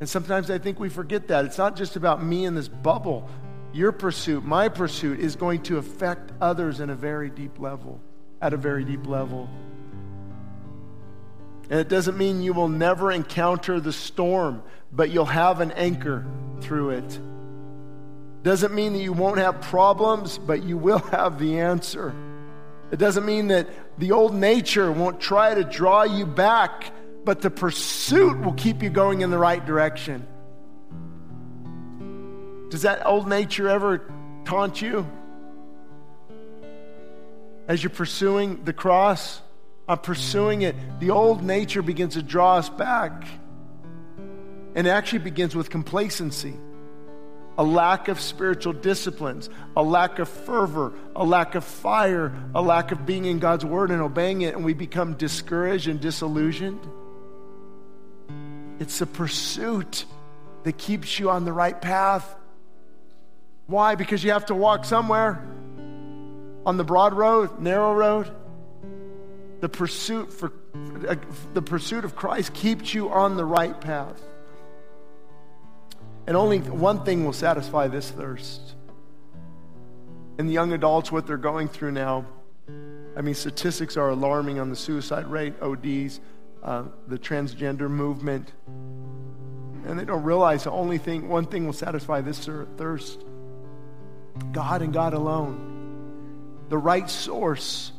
And 0.00 0.08
sometimes 0.08 0.50
I 0.50 0.58
think 0.58 0.80
we 0.80 0.88
forget 0.88 1.28
that. 1.28 1.44
It's 1.44 1.58
not 1.58 1.76
just 1.76 1.94
about 1.94 2.24
me 2.24 2.46
in 2.46 2.54
this 2.56 2.66
bubble. 2.66 3.28
Your 3.72 3.92
pursuit, 3.92 4.42
my 4.42 4.68
pursuit, 4.68 5.20
is 5.20 5.36
going 5.36 5.62
to 5.64 5.76
affect 5.78 6.32
others 6.40 6.80
in 6.80 6.90
a 6.90 6.94
very 6.94 7.30
deep 7.30 7.60
level, 7.60 8.00
at 8.42 8.52
a 8.52 8.56
very 8.56 8.84
deep 8.84 9.06
level. 9.06 9.48
And 11.70 11.80
it 11.80 11.88
doesn't 11.88 12.18
mean 12.18 12.42
you 12.42 12.52
will 12.52 12.68
never 12.68 13.10
encounter 13.10 13.80
the 13.80 13.92
storm, 13.92 14.62
but 14.92 15.10
you'll 15.10 15.24
have 15.24 15.60
an 15.60 15.70
anchor 15.70 16.26
through 16.60 16.90
it. 16.90 17.20
Doesn't 18.42 18.74
mean 18.74 18.92
that 18.94 18.98
you 18.98 19.12
won't 19.12 19.38
have 19.38 19.60
problems, 19.62 20.36
but 20.36 20.64
you 20.64 20.76
will 20.76 20.98
have 21.12 21.38
the 21.38 21.60
answer. 21.60 22.12
It 22.90 22.98
doesn't 22.98 23.24
mean 23.24 23.46
that 23.48 23.68
the 23.96 24.12
old 24.12 24.34
nature 24.34 24.90
won't 24.90 25.20
try 25.20 25.54
to 25.54 25.64
draw 25.64 26.02
you 26.02 26.26
back, 26.26 26.92
but 27.24 27.40
the 27.40 27.50
pursuit 27.50 28.38
will 28.40 28.52
keep 28.54 28.82
you 28.82 28.90
going 28.90 29.20
in 29.20 29.30
the 29.30 29.38
right 29.38 29.64
direction. 29.64 30.26
Does 32.70 32.82
that 32.82 33.06
old 33.06 33.28
nature 33.28 33.68
ever 33.68 34.10
taunt 34.44 34.82
you? 34.82 35.06
As 37.68 37.82
you're 37.82 37.90
pursuing 37.90 38.64
the 38.64 38.72
cross, 38.72 39.40
I'm 39.88 39.98
pursuing 39.98 40.62
it, 40.62 40.74
the 41.00 41.10
old 41.10 41.42
nature 41.42 41.82
begins 41.82 42.14
to 42.14 42.22
draw 42.22 42.56
us 42.56 42.68
back. 42.68 43.26
And 44.74 44.86
it 44.86 44.90
actually 44.90 45.20
begins 45.20 45.54
with 45.54 45.70
complacency 45.70 46.54
a 47.58 47.62
lack 47.62 48.08
of 48.08 48.18
spiritual 48.18 48.72
disciplines, 48.72 49.50
a 49.76 49.82
lack 49.82 50.18
of 50.18 50.26
fervor, 50.26 50.94
a 51.14 51.22
lack 51.22 51.54
of 51.54 51.62
fire, 51.62 52.32
a 52.54 52.62
lack 52.62 52.92
of 52.92 53.04
being 53.04 53.26
in 53.26 53.38
God's 53.38 53.62
word 53.62 53.90
and 53.90 54.00
obeying 54.00 54.40
it, 54.40 54.54
and 54.54 54.64
we 54.64 54.72
become 54.72 55.14
discouraged 55.14 55.86
and 55.86 56.00
disillusioned. 56.00 56.80
It's 58.80 58.98
the 58.98 59.06
pursuit 59.06 60.06
that 60.62 60.78
keeps 60.78 61.18
you 61.18 61.28
on 61.28 61.44
the 61.44 61.52
right 61.52 61.78
path. 61.78 62.34
Why? 63.66 63.96
Because 63.96 64.24
you 64.24 64.32
have 64.32 64.46
to 64.46 64.54
walk 64.54 64.86
somewhere 64.86 65.46
on 66.64 66.76
the 66.76 66.84
broad 66.84 67.14
road, 67.14 67.58
narrow 67.60 67.94
road. 67.94 68.30
The 69.60 69.68
pursuit 69.68 70.32
for 70.32 70.52
the 71.54 71.62
pursuit 71.62 72.04
of 72.04 72.16
Christ 72.16 72.52
keeps 72.54 72.94
you 72.94 73.10
on 73.10 73.36
the 73.36 73.44
right 73.44 73.78
path. 73.80 74.20
And 76.26 76.36
only 76.36 76.58
one 76.58 77.04
thing 77.04 77.24
will 77.24 77.32
satisfy 77.32 77.88
this 77.88 78.10
thirst. 78.10 78.74
And 80.38 80.48
the 80.48 80.52
young 80.52 80.72
adults, 80.72 81.12
what 81.12 81.26
they're 81.26 81.36
going 81.36 81.68
through 81.68 81.92
now, 81.92 82.24
I 83.16 83.20
mean, 83.20 83.34
statistics 83.34 83.96
are 83.96 84.08
alarming 84.08 84.58
on 84.58 84.70
the 84.70 84.76
suicide 84.76 85.26
rate, 85.26 85.54
ODs, 85.60 86.20
uh, 86.62 86.84
the 87.08 87.18
transgender 87.18 87.90
movement. 87.90 88.52
And 88.66 89.98
they 89.98 90.04
don't 90.04 90.22
realize 90.22 90.64
the 90.64 90.70
only 90.70 90.98
thing, 90.98 91.28
one 91.28 91.46
thing 91.46 91.66
will 91.66 91.72
satisfy 91.72 92.20
this 92.20 92.48
thirst 92.78 93.24
God 94.52 94.80
and 94.80 94.92
God 94.92 95.12
alone. 95.12 95.71
The 96.72 96.78
right 96.78 97.10
source. 97.10 97.92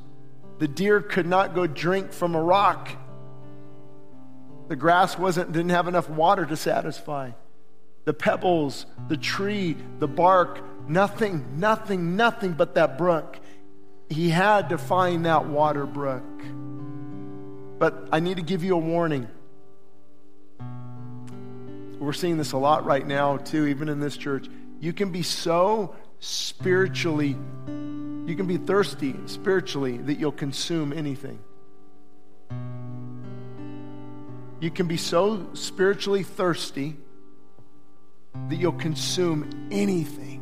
The 0.58 0.68
deer 0.68 1.00
could 1.00 1.28
not 1.28 1.54
go 1.54 1.68
drink 1.68 2.12
from 2.12 2.34
a 2.34 2.42
rock. 2.42 2.90
The 4.68 4.76
grass 4.76 5.16
wasn't, 5.16 5.52
didn't 5.52 5.70
have 5.70 5.88
enough 5.88 6.10
water 6.10 6.44
to 6.44 6.58
satisfy 6.58 7.34
the 8.06 8.16
pebbles, 8.16 8.88
the 9.10 9.16
tree, 9.16 9.78
the 10.00 10.08
bark, 10.08 10.60
nothing, 10.90 11.60
nothing, 11.60 12.16
nothing 12.16 12.54
but 12.54 12.74
that 12.74 12.98
brook. 12.98 13.40
He 14.10 14.32
had 14.32 14.70
to 14.70 14.80
find 14.80 15.28
that 15.28 15.46
water 15.46 15.86
brook. 15.86 16.24
But 17.78 18.10
I 18.12 18.22
need 18.22 18.38
to 18.38 18.44
give 18.44 18.64
you 18.64 18.74
a 18.74 18.80
warning. 18.80 19.28
We're 22.00 22.12
seeing 22.14 22.38
this 22.38 22.54
a 22.54 22.58
lot 22.58 22.86
right 22.86 23.06
now, 23.06 23.38
too, 23.38 23.68
even 23.68 23.88
in 23.88 24.00
this 24.00 24.18
church. 24.18 24.48
You 24.80 24.94
can 24.94 25.12
be 25.12 25.22
so 25.22 25.96
spiritually, 26.20 27.38
you 28.26 28.36
can 28.36 28.46
be 28.46 28.58
thirsty 28.58 29.16
spiritually 29.26 29.98
that 29.98 30.20
you'll 30.20 30.32
consume 30.32 30.94
anything. 30.94 31.40
You 34.62 34.72
can 34.72 34.88
be 34.88 34.96
so 34.96 35.48
spiritually 35.54 36.24
thirsty 36.24 36.96
that 38.50 38.56
you'll 38.56 38.72
consume 38.72 39.68
anything. 39.72 40.40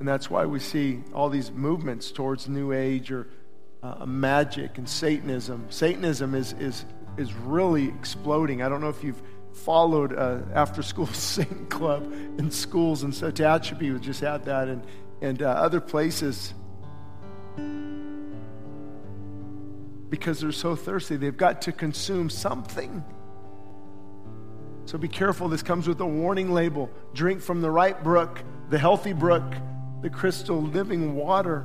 And 0.00 0.08
that's 0.08 0.28
why 0.30 0.46
we 0.46 0.58
see 0.58 1.04
all 1.14 1.28
these 1.28 1.52
movements 1.52 2.10
towards 2.10 2.48
New 2.48 2.72
Age 2.72 3.12
or 3.12 3.28
uh, 3.82 4.06
magic 4.06 4.78
and 4.78 4.88
Satanism. 4.88 5.66
Satanism 5.68 6.34
is, 6.34 6.54
is, 6.54 6.84
is 7.16 7.32
really 7.34 7.88
exploding. 7.88 8.62
I 8.62 8.68
don't 8.68 8.80
know 8.80 8.88
if 8.88 9.04
you've 9.04 9.22
followed 9.52 10.12
after 10.54 10.82
school 10.82 11.06
Satan 11.12 11.66
Club 11.66 12.12
in 12.38 12.50
schools 12.50 13.02
and 13.02 13.14
so 13.14 13.30
Tehachapi 13.30 14.00
just 14.00 14.20
had 14.20 14.44
that 14.46 14.68
and, 14.68 14.84
and 15.20 15.42
uh, 15.42 15.48
other 15.48 15.80
places. 15.80 16.54
because 20.10 20.40
they're 20.40 20.52
so 20.52 20.76
thirsty. 20.76 21.16
They've 21.16 21.36
got 21.36 21.62
to 21.62 21.72
consume 21.72 22.28
something. 22.28 23.02
So 24.84 24.98
be 24.98 25.08
careful. 25.08 25.48
This 25.48 25.62
comes 25.62 25.86
with 25.86 26.00
a 26.00 26.06
warning 26.06 26.52
label 26.52 26.90
drink 27.14 27.40
from 27.40 27.60
the 27.60 27.70
right 27.70 28.02
brook, 28.02 28.42
the 28.68 28.78
healthy 28.78 29.12
brook, 29.12 29.54
the 30.02 30.10
crystal 30.10 30.60
living 30.60 31.14
water. 31.14 31.64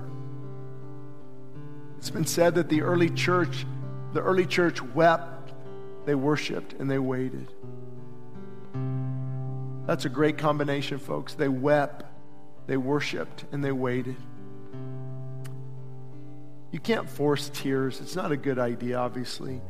It's 1.98 2.12
been 2.12 2.28
said 2.28 2.56
that 2.56 2.70
the 2.70 2.84
early 2.84 3.10
church, 3.10 3.66
the 4.14 4.22
early 4.22 4.46
church 4.46 4.82
wept, 4.82 5.54
they 6.06 6.14
worshiped, 6.14 6.74
and 6.74 6.90
they 6.90 7.00
waited. 7.00 7.52
That's 9.86 10.06
a 10.06 10.10
great 10.10 10.38
combination, 10.38 10.98
folks. 10.98 11.36
They 11.36 11.48
wept, 11.48 12.04
they 12.68 12.78
worshiped, 12.78 13.46
and 13.52 13.64
they 13.64 13.72
waited. 13.72 14.16
You 16.72 16.80
can't 16.80 17.10
force 17.10 17.50
tears. 17.54 18.02
It's 18.02 18.16
not 18.16 18.32
a 18.32 18.38
good 18.38 18.60
idea, 18.60 18.98
obviously. 18.98 19.62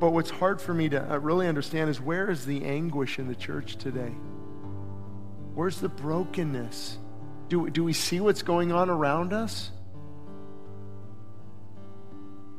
But 0.00 0.10
what's 0.10 0.30
hard 0.30 0.60
for 0.60 0.72
me 0.72 0.88
to 0.90 1.12
uh, 1.12 1.18
really 1.18 1.46
understand 1.46 1.90
is 1.90 2.00
where 2.00 2.30
is 2.30 2.46
the 2.46 2.64
anguish 2.64 3.18
in 3.18 3.28
the 3.28 3.34
church 3.34 3.76
today? 3.76 4.12
Where's 5.54 5.80
the 5.80 5.88
brokenness? 5.88 6.98
Do, 7.48 7.68
do 7.70 7.84
we 7.84 7.92
see 7.92 8.20
what's 8.20 8.42
going 8.42 8.72
on 8.72 8.90
around 8.90 9.32
us? 9.32 9.70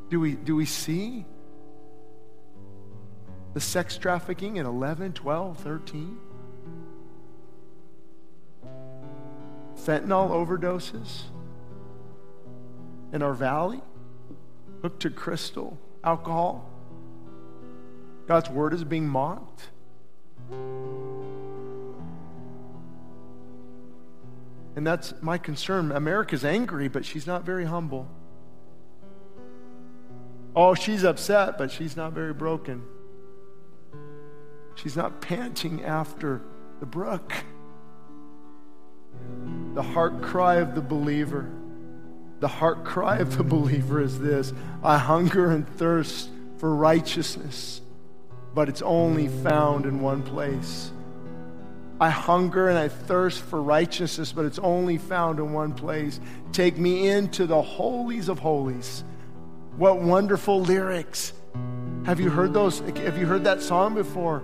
Do 0.09 0.19
we, 0.19 0.33
do 0.33 0.55
we 0.55 0.65
see 0.65 1.25
the 3.55 3.59
sex 3.59 3.97
trafficking 3.97 4.59
at 4.59 4.67
11, 4.67 5.13
12, 5.13 5.57
13? 5.57 6.17
Fentanyl 9.75 10.29
overdoses? 10.29 11.23
in 13.15 13.21
our 13.21 13.33
valley, 13.33 13.79
hooked 14.81 15.01
to 15.01 15.09
crystal, 15.09 15.77
alcohol. 16.03 16.69
God's 18.27 18.49
word 18.49 18.73
is 18.73 18.83
being 18.83 19.07
mocked. 19.07 19.69
And 24.75 24.85
that's 24.85 25.13
my 25.21 25.37
concern. 25.37 25.93
America's 25.93 26.43
angry, 26.43 26.89
but 26.89 27.05
she's 27.05 27.25
not 27.25 27.45
very 27.45 27.63
humble. 27.63 28.09
Oh, 30.53 30.73
she's 30.73 31.05
upset, 31.05 31.57
but 31.57 31.71
she's 31.71 31.95
not 31.95 32.11
very 32.11 32.33
broken. 32.33 32.83
She's 34.75 34.95
not 34.95 35.21
panting 35.21 35.83
after 35.83 36.41
the 36.79 36.85
brook. 36.85 37.33
The 39.73 39.81
heart 39.81 40.21
cry 40.21 40.55
of 40.55 40.75
the 40.75 40.81
believer, 40.81 41.49
the 42.39 42.47
heart 42.47 42.83
cry 42.83 43.17
of 43.17 43.37
the 43.37 43.43
believer 43.43 44.01
is 44.01 44.19
this 44.19 44.53
I 44.83 44.97
hunger 44.97 45.51
and 45.51 45.67
thirst 45.67 46.29
for 46.57 46.75
righteousness, 46.75 47.81
but 48.53 48.69
it's 48.69 48.81
only 48.81 49.27
found 49.27 49.85
in 49.85 50.01
one 50.01 50.23
place. 50.23 50.91
I 51.99 52.09
hunger 52.09 52.67
and 52.67 52.77
I 52.77 52.89
thirst 52.89 53.41
for 53.41 53.61
righteousness, 53.61 54.33
but 54.33 54.43
it's 54.43 54.59
only 54.59 54.97
found 54.97 55.39
in 55.39 55.53
one 55.53 55.73
place. 55.73 56.19
Take 56.51 56.77
me 56.77 57.07
into 57.07 57.47
the 57.47 57.61
holies 57.61 58.27
of 58.27 58.39
holies. 58.39 59.05
What 59.77 60.01
wonderful 60.01 60.61
lyrics. 60.61 61.31
Have 62.05 62.19
you 62.19 62.29
heard 62.29 62.53
those? 62.53 62.79
Have 62.79 63.17
you 63.17 63.25
heard 63.25 63.45
that 63.45 63.61
song 63.61 63.95
before? 63.95 64.43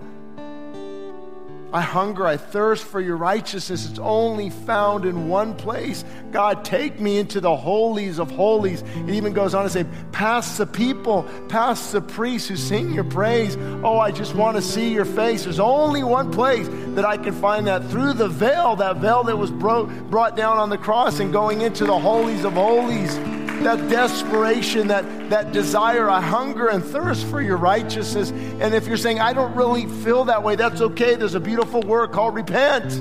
I 1.72 1.80
hunger, 1.80 2.26
I 2.26 2.36
thirst 2.36 2.84
for 2.84 3.00
your 3.00 3.16
righteousness. 3.16 3.88
It's 3.88 3.98
only 3.98 4.50
found 4.50 5.06
in 5.06 5.28
one 5.28 5.54
place. 5.54 6.04
God, 6.30 6.64
take 6.64 7.00
me 7.00 7.18
into 7.18 7.40
the 7.40 7.56
holies 7.56 8.18
of 8.18 8.30
holies. 8.30 8.82
It 8.82 9.10
even 9.10 9.32
goes 9.32 9.54
on 9.54 9.64
to 9.64 9.70
say, 9.70 9.86
past 10.12 10.58
the 10.58 10.66
people, 10.66 11.22
past 11.48 11.92
the 11.92 12.02
priests 12.02 12.48
who 12.48 12.56
sing 12.56 12.92
your 12.92 13.04
praise. 13.04 13.56
Oh, 13.82 13.98
I 13.98 14.10
just 14.10 14.34
want 14.34 14.56
to 14.56 14.62
see 14.62 14.92
your 14.92 15.06
face. 15.06 15.44
There's 15.44 15.60
only 15.60 16.04
one 16.04 16.30
place 16.30 16.68
that 16.94 17.06
I 17.06 17.16
can 17.16 17.32
find 17.32 17.66
that 17.66 17.88
through 17.88 18.14
the 18.14 18.28
veil, 18.28 18.76
that 18.76 18.98
veil 18.98 19.24
that 19.24 19.38
was 19.38 19.50
bro- 19.50 19.86
brought 19.86 20.36
down 20.36 20.58
on 20.58 20.68
the 20.68 20.78
cross 20.78 21.20
and 21.20 21.32
going 21.32 21.62
into 21.62 21.84
the 21.84 21.98
holies 21.98 22.44
of 22.44 22.52
holies 22.52 23.16
that 23.64 23.88
desperation, 23.88 24.88
that, 24.88 25.30
that 25.30 25.52
desire, 25.52 26.06
a 26.08 26.20
hunger 26.20 26.68
and 26.68 26.84
thirst 26.84 27.26
for 27.26 27.40
your 27.40 27.56
righteousness. 27.56 28.30
And 28.30 28.74
if 28.74 28.86
you're 28.86 28.96
saying, 28.96 29.20
I 29.20 29.32
don't 29.32 29.54
really 29.54 29.86
feel 30.04 30.24
that 30.26 30.42
way, 30.42 30.56
that's 30.56 30.80
okay. 30.80 31.14
There's 31.14 31.34
a 31.34 31.40
beautiful 31.40 31.80
word 31.82 32.12
called 32.12 32.34
repent. 32.34 33.00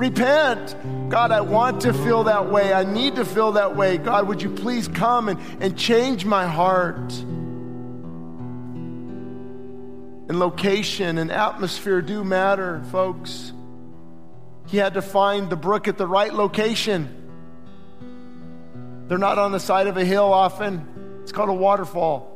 Repent. 0.00 0.76
God, 1.10 1.30
I 1.30 1.42
want 1.42 1.82
to 1.82 1.92
feel 1.92 2.24
that 2.24 2.50
way. 2.50 2.72
I 2.72 2.84
need 2.84 3.16
to 3.16 3.24
feel 3.24 3.52
that 3.52 3.76
way. 3.76 3.98
God, 3.98 4.26
would 4.28 4.42
you 4.42 4.50
please 4.50 4.88
come 4.88 5.28
and, 5.28 5.38
and 5.60 5.78
change 5.78 6.24
my 6.24 6.46
heart? 6.46 7.12
And 10.28 10.38
location 10.38 11.18
and 11.18 11.30
atmosphere 11.30 12.00
do 12.00 12.24
matter, 12.24 12.82
folks. 12.90 13.52
He 14.66 14.78
had 14.78 14.94
to 14.94 15.02
find 15.02 15.50
the 15.50 15.56
brook 15.56 15.88
at 15.88 15.98
the 15.98 16.06
right 16.06 16.32
location. 16.32 17.21
They're 19.08 19.18
not 19.18 19.38
on 19.38 19.52
the 19.52 19.60
side 19.60 19.86
of 19.86 19.96
a 19.96 20.04
hill 20.04 20.32
often. 20.32 21.20
It's 21.22 21.32
called 21.32 21.48
a 21.48 21.54
waterfall 21.54 22.32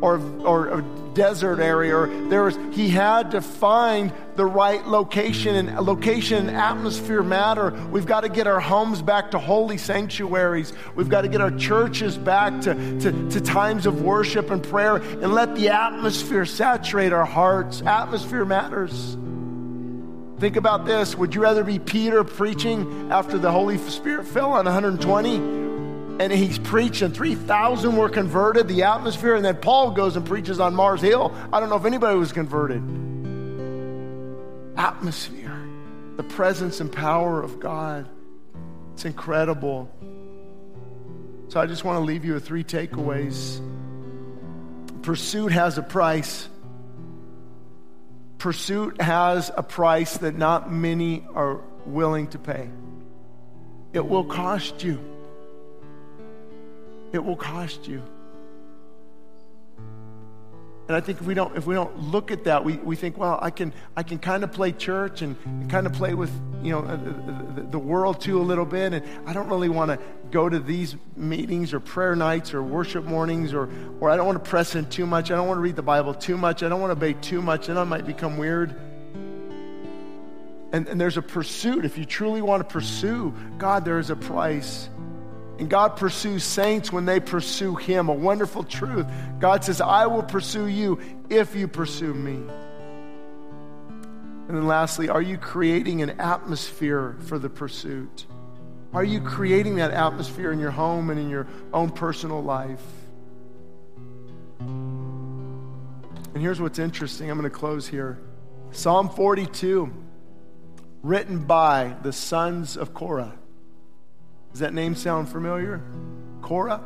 or, 0.00 0.20
or 0.44 0.68
a 0.68 0.82
desert 1.14 1.60
area. 1.60 1.96
Or 1.96 2.06
there 2.28 2.42
was, 2.42 2.58
he 2.72 2.88
had 2.88 3.30
to 3.30 3.40
find 3.40 4.12
the 4.36 4.44
right 4.44 4.86
location, 4.86 5.54
and 5.54 5.78
location 5.80 6.48
and 6.48 6.56
atmosphere 6.56 7.22
matter. 7.22 7.70
We've 7.90 8.06
got 8.06 8.22
to 8.22 8.28
get 8.28 8.46
our 8.46 8.60
homes 8.60 9.00
back 9.00 9.30
to 9.30 9.38
holy 9.38 9.78
sanctuaries. 9.78 10.72
We've 10.94 11.08
got 11.08 11.22
to 11.22 11.28
get 11.28 11.40
our 11.40 11.52
churches 11.52 12.18
back 12.18 12.60
to, 12.62 12.74
to, 13.00 13.30
to 13.30 13.40
times 13.40 13.86
of 13.86 14.02
worship 14.02 14.50
and 14.50 14.62
prayer 14.62 14.96
and 14.96 15.32
let 15.32 15.54
the 15.54 15.68
atmosphere 15.68 16.44
saturate 16.44 17.12
our 17.12 17.24
hearts. 17.24 17.82
Atmosphere 17.82 18.44
matters. 18.44 19.16
Think 20.44 20.56
about 20.56 20.84
this. 20.84 21.16
Would 21.16 21.34
you 21.34 21.40
rather 21.40 21.64
be 21.64 21.78
Peter 21.78 22.22
preaching 22.22 23.10
after 23.10 23.38
the 23.38 23.50
Holy 23.50 23.78
Spirit 23.78 24.26
fell 24.26 24.52
on 24.52 24.66
120? 24.66 25.36
and 25.36 26.30
he's 26.30 26.58
preaching. 26.58 27.12
3,000 27.12 27.96
were 27.96 28.10
converted, 28.10 28.68
the 28.68 28.82
atmosphere, 28.82 29.36
and 29.36 29.44
then 29.44 29.56
Paul 29.56 29.92
goes 29.92 30.16
and 30.16 30.26
preaches 30.26 30.60
on 30.60 30.74
Mars 30.74 31.00
Hill. 31.00 31.34
I 31.50 31.60
don't 31.60 31.70
know 31.70 31.76
if 31.76 31.86
anybody 31.86 32.18
was 32.18 32.30
converted. 32.30 32.82
Atmosphere, 34.76 35.58
the 36.18 36.22
presence 36.24 36.80
and 36.80 36.92
power 36.92 37.42
of 37.42 37.58
God. 37.58 38.06
It's 38.92 39.06
incredible. 39.06 39.90
So 41.48 41.58
I 41.58 41.64
just 41.64 41.84
want 41.84 42.00
to 42.00 42.04
leave 42.04 42.26
you 42.26 42.34
with 42.34 42.44
three 42.44 42.64
takeaways. 42.64 43.62
Pursuit 45.00 45.52
has 45.52 45.78
a 45.78 45.82
price. 45.82 46.50
Pursuit 48.44 49.00
has 49.00 49.50
a 49.56 49.62
price 49.62 50.18
that 50.18 50.36
not 50.36 50.70
many 50.70 51.24
are 51.34 51.62
willing 51.86 52.26
to 52.26 52.38
pay. 52.38 52.68
It 53.94 54.06
will 54.06 54.24
cost 54.24 54.84
you. 54.84 55.00
It 57.14 57.24
will 57.24 57.36
cost 57.36 57.88
you. 57.88 58.02
And 60.86 60.94
I 60.94 61.00
think 61.00 61.20
if 61.20 61.26
we 61.26 61.32
don't, 61.32 61.56
if 61.56 61.66
we 61.66 61.74
don't 61.74 61.98
look 61.98 62.30
at 62.30 62.44
that, 62.44 62.62
we, 62.62 62.76
we 62.76 62.94
think, 62.94 63.16
well, 63.16 63.38
I 63.40 63.50
can, 63.50 63.72
I 63.96 64.02
can 64.02 64.18
kind 64.18 64.44
of 64.44 64.52
play 64.52 64.70
church 64.72 65.22
and, 65.22 65.36
kind 65.70 65.86
of 65.86 65.94
play 65.94 66.12
with, 66.12 66.30
you 66.62 66.72
know, 66.72 66.80
uh, 66.80 66.92
uh, 66.92 67.54
the, 67.54 67.62
the, 67.70 67.78
world 67.78 68.20
too 68.20 68.38
a 68.38 68.42
little 68.42 68.66
bit. 68.66 68.92
And 68.92 69.02
I 69.26 69.32
don't 69.32 69.48
really 69.48 69.70
want 69.70 69.92
to 69.92 69.98
go 70.30 70.46
to 70.46 70.58
these 70.58 70.94
meetings 71.16 71.72
or 71.72 71.80
prayer 71.80 72.14
nights 72.14 72.52
or 72.52 72.62
worship 72.62 73.04
mornings 73.04 73.54
or, 73.54 73.70
or 73.98 74.10
I 74.10 74.16
don't 74.16 74.26
want 74.26 74.44
to 74.44 74.50
press 74.50 74.74
in 74.74 74.84
too 74.90 75.06
much. 75.06 75.30
I 75.30 75.36
don't 75.36 75.48
want 75.48 75.56
to 75.56 75.62
read 75.62 75.76
the 75.76 75.82
Bible 75.82 76.12
too 76.12 76.36
much. 76.36 76.62
I 76.62 76.68
don't 76.68 76.82
want 76.82 76.90
to 76.90 76.96
obey 76.96 77.14
too 77.18 77.40
much. 77.40 77.70
And 77.70 77.78
I 77.78 77.84
might 77.84 78.04
become 78.04 78.36
weird. 78.36 78.74
And, 80.72 80.86
and 80.86 81.00
there's 81.00 81.16
a 81.16 81.22
pursuit. 81.22 81.86
If 81.86 81.96
you 81.96 82.04
truly 82.04 82.42
want 82.42 82.60
to 82.60 82.70
pursue 82.70 83.32
God, 83.56 83.86
there 83.86 83.98
is 83.98 84.10
a 84.10 84.16
price. 84.16 84.90
And 85.58 85.70
God 85.70 85.96
pursues 85.96 86.42
saints 86.42 86.90
when 86.92 87.04
they 87.04 87.20
pursue 87.20 87.76
Him. 87.76 88.08
A 88.08 88.14
wonderful 88.14 88.64
truth. 88.64 89.06
God 89.38 89.64
says, 89.64 89.80
I 89.80 90.06
will 90.06 90.22
pursue 90.22 90.66
you 90.66 91.00
if 91.30 91.54
you 91.54 91.68
pursue 91.68 92.12
me. 92.12 92.42
And 94.46 94.56
then 94.56 94.66
lastly, 94.66 95.08
are 95.08 95.22
you 95.22 95.38
creating 95.38 96.02
an 96.02 96.20
atmosphere 96.20 97.16
for 97.26 97.38
the 97.38 97.48
pursuit? 97.48 98.26
Are 98.92 99.04
you 99.04 99.20
creating 99.20 99.76
that 99.76 99.90
atmosphere 99.90 100.52
in 100.52 100.58
your 100.58 100.70
home 100.70 101.10
and 101.10 101.18
in 101.18 101.30
your 101.30 101.46
own 101.72 101.90
personal 101.90 102.42
life? 102.42 102.82
And 106.34 106.42
here's 106.42 106.60
what's 106.60 106.78
interesting. 106.78 107.30
I'm 107.30 107.38
going 107.38 107.50
to 107.50 107.56
close 107.56 107.88
here. 107.88 108.18
Psalm 108.72 109.08
42, 109.08 109.92
written 111.02 111.44
by 111.44 111.96
the 112.02 112.12
sons 112.12 112.76
of 112.76 112.92
Korah. 112.92 113.32
Does 114.54 114.60
that 114.60 114.72
name 114.72 114.94
sound 114.94 115.28
familiar? 115.28 115.82
Korah? 116.40 116.80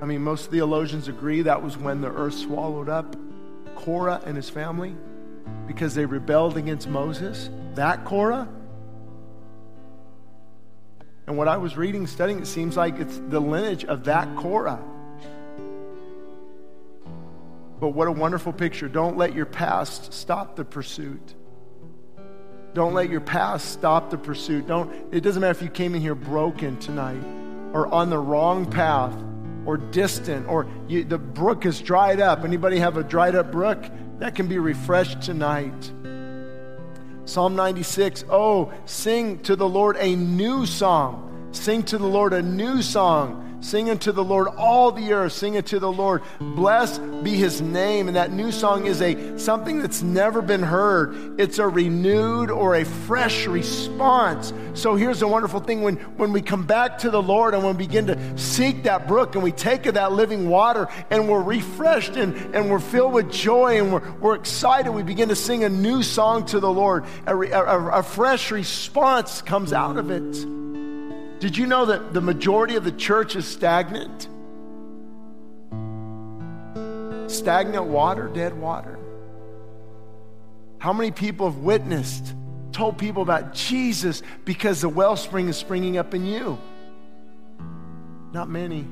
I 0.00 0.06
mean, 0.06 0.22
most 0.22 0.50
theologians 0.50 1.06
agree 1.06 1.42
that 1.42 1.62
was 1.62 1.76
when 1.76 2.00
the 2.00 2.10
earth 2.10 2.32
swallowed 2.32 2.88
up 2.88 3.14
Korah 3.74 4.22
and 4.24 4.36
his 4.36 4.48
family 4.48 4.96
because 5.66 5.94
they 5.94 6.06
rebelled 6.06 6.56
against 6.56 6.88
Moses. 6.88 7.50
That 7.74 8.06
Korah? 8.06 8.48
And 11.26 11.36
what 11.36 11.46
I 11.46 11.58
was 11.58 11.76
reading, 11.76 12.06
studying, 12.06 12.38
it 12.38 12.46
seems 12.46 12.74
like 12.74 13.00
it's 13.00 13.20
the 13.28 13.38
lineage 13.38 13.84
of 13.84 14.04
that 14.04 14.34
Korah. 14.36 14.82
But 17.78 17.90
what 17.90 18.08
a 18.08 18.12
wonderful 18.12 18.54
picture. 18.54 18.88
Don't 18.88 19.18
let 19.18 19.34
your 19.34 19.44
past 19.44 20.14
stop 20.14 20.56
the 20.56 20.64
pursuit. 20.64 21.34
Don't 22.76 22.92
let 22.92 23.08
your 23.08 23.22
past 23.22 23.72
stop 23.72 24.10
the 24.10 24.18
pursuit. 24.18 24.66
Don't, 24.66 24.92
it 25.10 25.22
doesn't 25.22 25.40
matter 25.40 25.50
if 25.50 25.62
you 25.62 25.70
came 25.70 25.94
in 25.94 26.02
here 26.02 26.14
broken 26.14 26.76
tonight 26.76 27.22
or 27.72 27.86
on 27.86 28.10
the 28.10 28.18
wrong 28.18 28.70
path 28.70 29.16
or 29.64 29.78
distant 29.78 30.46
or 30.46 30.66
you, 30.86 31.02
the 31.02 31.16
brook 31.16 31.64
is 31.64 31.80
dried 31.80 32.20
up. 32.20 32.44
Anybody 32.44 32.78
have 32.78 32.98
a 32.98 33.02
dried 33.02 33.34
up 33.34 33.50
brook? 33.50 33.82
That 34.18 34.34
can 34.34 34.46
be 34.46 34.58
refreshed 34.58 35.22
tonight. 35.22 35.90
Psalm 37.24 37.56
96 37.56 38.26
Oh, 38.28 38.70
sing 38.84 39.38
to 39.44 39.56
the 39.56 39.66
Lord 39.66 39.96
a 39.96 40.14
new 40.14 40.66
song. 40.66 41.48
Sing 41.52 41.82
to 41.84 41.96
the 41.96 42.06
Lord 42.06 42.34
a 42.34 42.42
new 42.42 42.82
song 42.82 43.45
Sing 43.66 43.90
unto 43.90 44.12
the 44.12 44.22
Lord 44.22 44.46
all 44.46 44.92
the 44.92 45.12
earth. 45.12 45.32
Sing 45.32 45.56
unto 45.56 45.80
the 45.80 45.90
Lord. 45.90 46.22
Blessed 46.38 47.00
be 47.24 47.34
his 47.34 47.60
name. 47.60 48.06
And 48.06 48.16
that 48.16 48.30
new 48.30 48.52
song 48.52 48.86
is 48.86 49.02
a 49.02 49.36
something 49.40 49.80
that's 49.80 50.02
never 50.02 50.40
been 50.40 50.62
heard. 50.62 51.40
It's 51.40 51.58
a 51.58 51.66
renewed 51.66 52.48
or 52.48 52.76
a 52.76 52.84
fresh 52.84 53.48
response. 53.48 54.52
So 54.74 54.94
here's 54.94 55.18
the 55.18 55.26
wonderful 55.26 55.58
thing 55.58 55.82
when, 55.82 55.96
when 56.16 56.32
we 56.32 56.42
come 56.42 56.64
back 56.64 56.98
to 56.98 57.10
the 57.10 57.20
Lord 57.20 57.54
and 57.54 57.64
when 57.64 57.76
we 57.76 57.86
begin 57.88 58.06
to 58.06 58.38
seek 58.38 58.84
that 58.84 59.08
brook 59.08 59.34
and 59.34 59.42
we 59.42 59.50
take 59.50 59.86
of 59.86 59.94
that 59.94 60.12
living 60.12 60.48
water 60.48 60.86
and 61.10 61.28
we're 61.28 61.42
refreshed 61.42 62.14
and, 62.14 62.36
and 62.54 62.70
we're 62.70 62.78
filled 62.78 63.14
with 63.14 63.32
joy 63.32 63.78
and 63.78 63.92
we're, 63.92 64.12
we're 64.20 64.36
excited, 64.36 64.92
we 64.92 65.02
begin 65.02 65.28
to 65.30 65.36
sing 65.36 65.64
a 65.64 65.68
new 65.68 66.04
song 66.04 66.46
to 66.46 66.60
the 66.60 66.70
Lord. 66.70 67.04
A, 67.26 67.36
a, 67.36 67.88
a 67.98 68.02
fresh 68.04 68.52
response 68.52 69.42
comes 69.42 69.72
out 69.72 69.96
of 69.96 70.12
it. 70.12 70.65
Did 71.38 71.56
you 71.56 71.66
know 71.66 71.86
that 71.86 72.12
the 72.12 72.20
majority 72.20 72.76
of 72.76 72.84
the 72.84 72.92
church 72.92 73.36
is 73.36 73.46
stagnant? 73.46 74.28
Stagnant 77.30 77.84
water, 77.84 78.28
dead 78.28 78.58
water. 78.58 78.98
How 80.78 80.92
many 80.92 81.10
people 81.10 81.50
have 81.50 81.60
witnessed, 81.60 82.34
told 82.72 82.98
people 82.98 83.22
about 83.22 83.54
Jesus 83.54 84.22
because 84.44 84.80
the 84.80 84.88
wellspring 84.88 85.48
is 85.48 85.56
springing 85.56 85.98
up 85.98 86.14
in 86.14 86.24
you? 86.24 86.58
Not 88.32 88.48
many. 88.48 88.86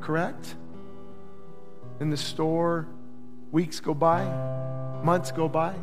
Correct? 0.00 0.54
in 2.00 2.10
the 2.10 2.16
store, 2.16 2.86
weeks 3.52 3.80
go 3.80 3.94
by, 3.94 4.24
months 5.02 5.32
go 5.32 5.48
by. 5.48 5.74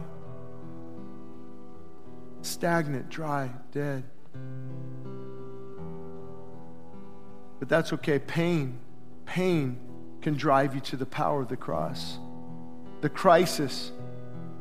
Stagnant, 2.44 3.10
dry, 3.10 3.50
dead. 3.72 4.04
But 7.60 7.70
that's 7.70 7.94
okay. 7.94 8.20
Pain, 8.20 8.78
pain 9.26 9.80
can 10.22 10.36
drive 10.36 10.76
you 10.76 10.82
to 10.82 10.98
the 10.98 11.06
power 11.06 11.42
of 11.42 11.48
the 11.48 11.56
cross. 11.56 12.20
The 13.00 13.10
crisis 13.10 13.92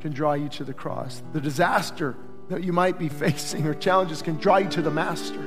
can 0.01 0.13
draw 0.13 0.35
you 0.35 0.49
to 0.51 0.65
the 0.65 0.73
cross. 0.73 1.23
The 1.33 1.41
disaster 1.41 2.17
that 2.49 2.63
you 2.63 2.73
might 2.73 2.99
be 2.99 3.09
facing 3.09 3.67
or 3.67 3.75
challenges 3.75 4.23
can 4.23 4.37
draw 4.37 4.59
you 4.59 4.69
to 4.71 4.83
the 4.83 4.91
Master. 4.91 5.43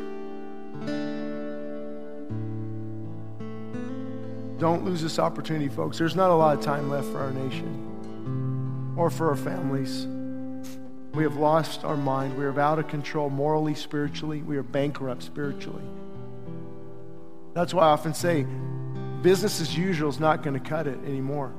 Don't 4.57 4.83
lose 4.83 5.01
this 5.01 5.19
opportunity, 5.19 5.69
folks. 5.69 5.97
There's 5.97 6.15
not 6.15 6.31
a 6.31 6.33
lot 6.35 6.57
of 6.57 6.63
time 6.63 6.89
left 6.89 7.07
for 7.07 7.19
our 7.19 7.31
nation 7.31 8.93
or 8.97 9.09
for 9.09 9.29
our 9.29 9.35
families. 9.35 10.07
We 11.15 11.23
have 11.23 11.37
lost 11.37 11.85
our 11.85 11.95
mind. 11.95 12.37
We 12.37 12.43
are 12.43 12.59
out 12.59 12.77
of 12.77 12.89
control 12.89 13.29
morally, 13.29 13.73
spiritually. 13.73 14.41
We 14.41 14.57
are 14.57 14.63
bankrupt 14.63 15.23
spiritually. 15.23 15.83
That's 17.53 17.73
why 17.73 17.83
I 17.83 17.91
often 17.91 18.13
say 18.13 18.45
business 19.21 19.61
as 19.61 19.77
usual 19.77 20.09
is 20.09 20.19
not 20.19 20.43
going 20.43 20.55
to 20.61 20.69
cut 20.69 20.87
it 20.87 20.99
anymore. 21.05 21.53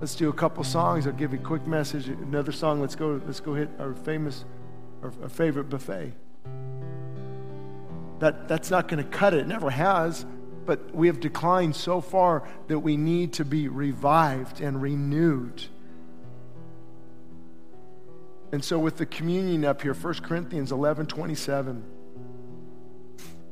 Let's 0.00 0.14
do 0.14 0.28
a 0.28 0.32
couple 0.32 0.62
songs. 0.62 1.08
I'll 1.08 1.12
give 1.12 1.32
you 1.32 1.40
a 1.40 1.42
quick 1.42 1.66
message. 1.66 2.06
Another 2.08 2.52
song. 2.52 2.80
Let's 2.80 2.94
go. 2.94 3.20
Let's 3.26 3.40
go 3.40 3.54
hit 3.54 3.68
our 3.80 3.94
famous, 3.94 4.44
our, 5.02 5.12
our 5.20 5.28
favorite 5.28 5.68
buffet. 5.68 6.12
That 8.20 8.46
that's 8.46 8.70
not 8.70 8.86
going 8.86 9.02
to 9.02 9.10
cut 9.10 9.34
it. 9.34 9.40
It 9.40 9.48
never 9.48 9.70
has. 9.70 10.24
But 10.66 10.94
we 10.94 11.08
have 11.08 11.18
declined 11.18 11.74
so 11.74 12.00
far 12.00 12.48
that 12.68 12.78
we 12.78 12.96
need 12.96 13.32
to 13.34 13.44
be 13.44 13.66
revived 13.66 14.60
and 14.60 14.80
renewed. 14.80 15.64
And 18.52 18.62
so, 18.62 18.78
with 18.78 18.98
the 18.98 19.06
communion 19.06 19.64
up 19.64 19.80
here, 19.80 19.94
1 19.94 20.14
Corinthians 20.14 20.72
11 20.72 21.06
27, 21.06 21.82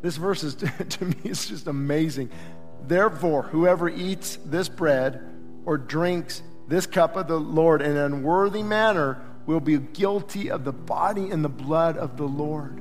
this 0.02 0.16
verse 0.16 0.44
is, 0.44 0.54
to 0.88 1.04
me, 1.04 1.16
is 1.24 1.46
just 1.46 1.66
amazing. 1.66 2.30
Therefore, 2.86 3.42
whoever 3.42 3.88
eats 3.88 4.38
this 4.44 4.68
bread 4.68 5.22
or 5.64 5.78
drinks 5.78 6.42
this 6.68 6.86
cup 6.86 7.16
of 7.16 7.28
the 7.28 7.38
Lord 7.38 7.82
in 7.82 7.92
an 7.92 7.96
unworthy 7.96 8.62
manner 8.62 9.22
will 9.46 9.60
be 9.60 9.78
guilty 9.78 10.50
of 10.50 10.64
the 10.64 10.72
body 10.72 11.30
and 11.30 11.44
the 11.44 11.48
blood 11.48 11.96
of 11.96 12.16
the 12.16 12.28
Lord. 12.28 12.80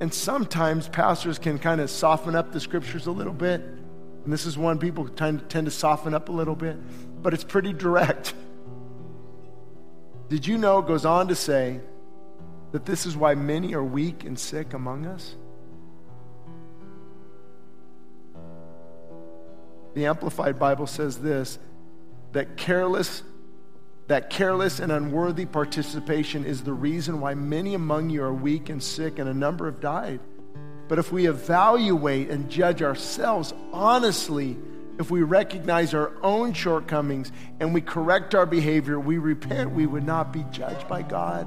And 0.00 0.12
sometimes 0.12 0.88
pastors 0.88 1.38
can 1.38 1.58
kind 1.58 1.80
of 1.80 1.90
soften 1.90 2.34
up 2.34 2.52
the 2.52 2.60
scriptures 2.60 3.06
a 3.06 3.12
little 3.12 3.32
bit. 3.32 3.60
And 3.60 4.32
this 4.32 4.46
is 4.46 4.56
one 4.56 4.78
people 4.78 5.08
tend, 5.08 5.48
tend 5.48 5.66
to 5.66 5.70
soften 5.70 6.14
up 6.14 6.28
a 6.28 6.32
little 6.32 6.56
bit, 6.56 6.76
but 7.22 7.34
it's 7.34 7.44
pretty 7.44 7.72
direct. 7.72 8.34
Did 10.28 10.46
you 10.46 10.58
know 10.58 10.78
it 10.78 10.86
goes 10.86 11.04
on 11.04 11.28
to 11.28 11.34
say 11.34 11.80
that 12.72 12.86
this 12.86 13.06
is 13.06 13.16
why 13.16 13.34
many 13.34 13.74
are 13.74 13.84
weak 13.84 14.24
and 14.24 14.38
sick 14.38 14.72
among 14.72 15.06
us? 15.06 15.36
The 19.94 20.06
Amplified 20.06 20.58
Bible 20.58 20.86
says 20.86 21.18
this 21.18 21.58
that 22.32 22.56
careless 22.56 23.22
that 24.08 24.30
careless 24.30 24.80
and 24.80 24.90
unworthy 24.90 25.46
participation 25.46 26.44
is 26.44 26.62
the 26.62 26.72
reason 26.72 27.20
why 27.20 27.34
many 27.34 27.74
among 27.74 28.10
you 28.10 28.22
are 28.22 28.34
weak 28.34 28.68
and 28.68 28.82
sick, 28.82 29.18
and 29.18 29.28
a 29.28 29.34
number 29.34 29.66
have 29.66 29.80
died. 29.80 30.20
But 30.88 30.98
if 30.98 31.12
we 31.12 31.26
evaluate 31.26 32.28
and 32.28 32.50
judge 32.50 32.82
ourselves 32.82 33.54
honestly, 33.72 34.58
if 35.02 35.10
we 35.10 35.22
recognize 35.22 35.94
our 35.94 36.12
own 36.22 36.52
shortcomings 36.52 37.32
and 37.58 37.74
we 37.74 37.80
correct 37.80 38.36
our 38.36 38.46
behavior, 38.46 39.00
we 39.00 39.18
repent, 39.18 39.72
we 39.72 39.84
would 39.84 40.04
not 40.04 40.32
be 40.32 40.44
judged 40.52 40.86
by 40.88 41.02
God. 41.02 41.46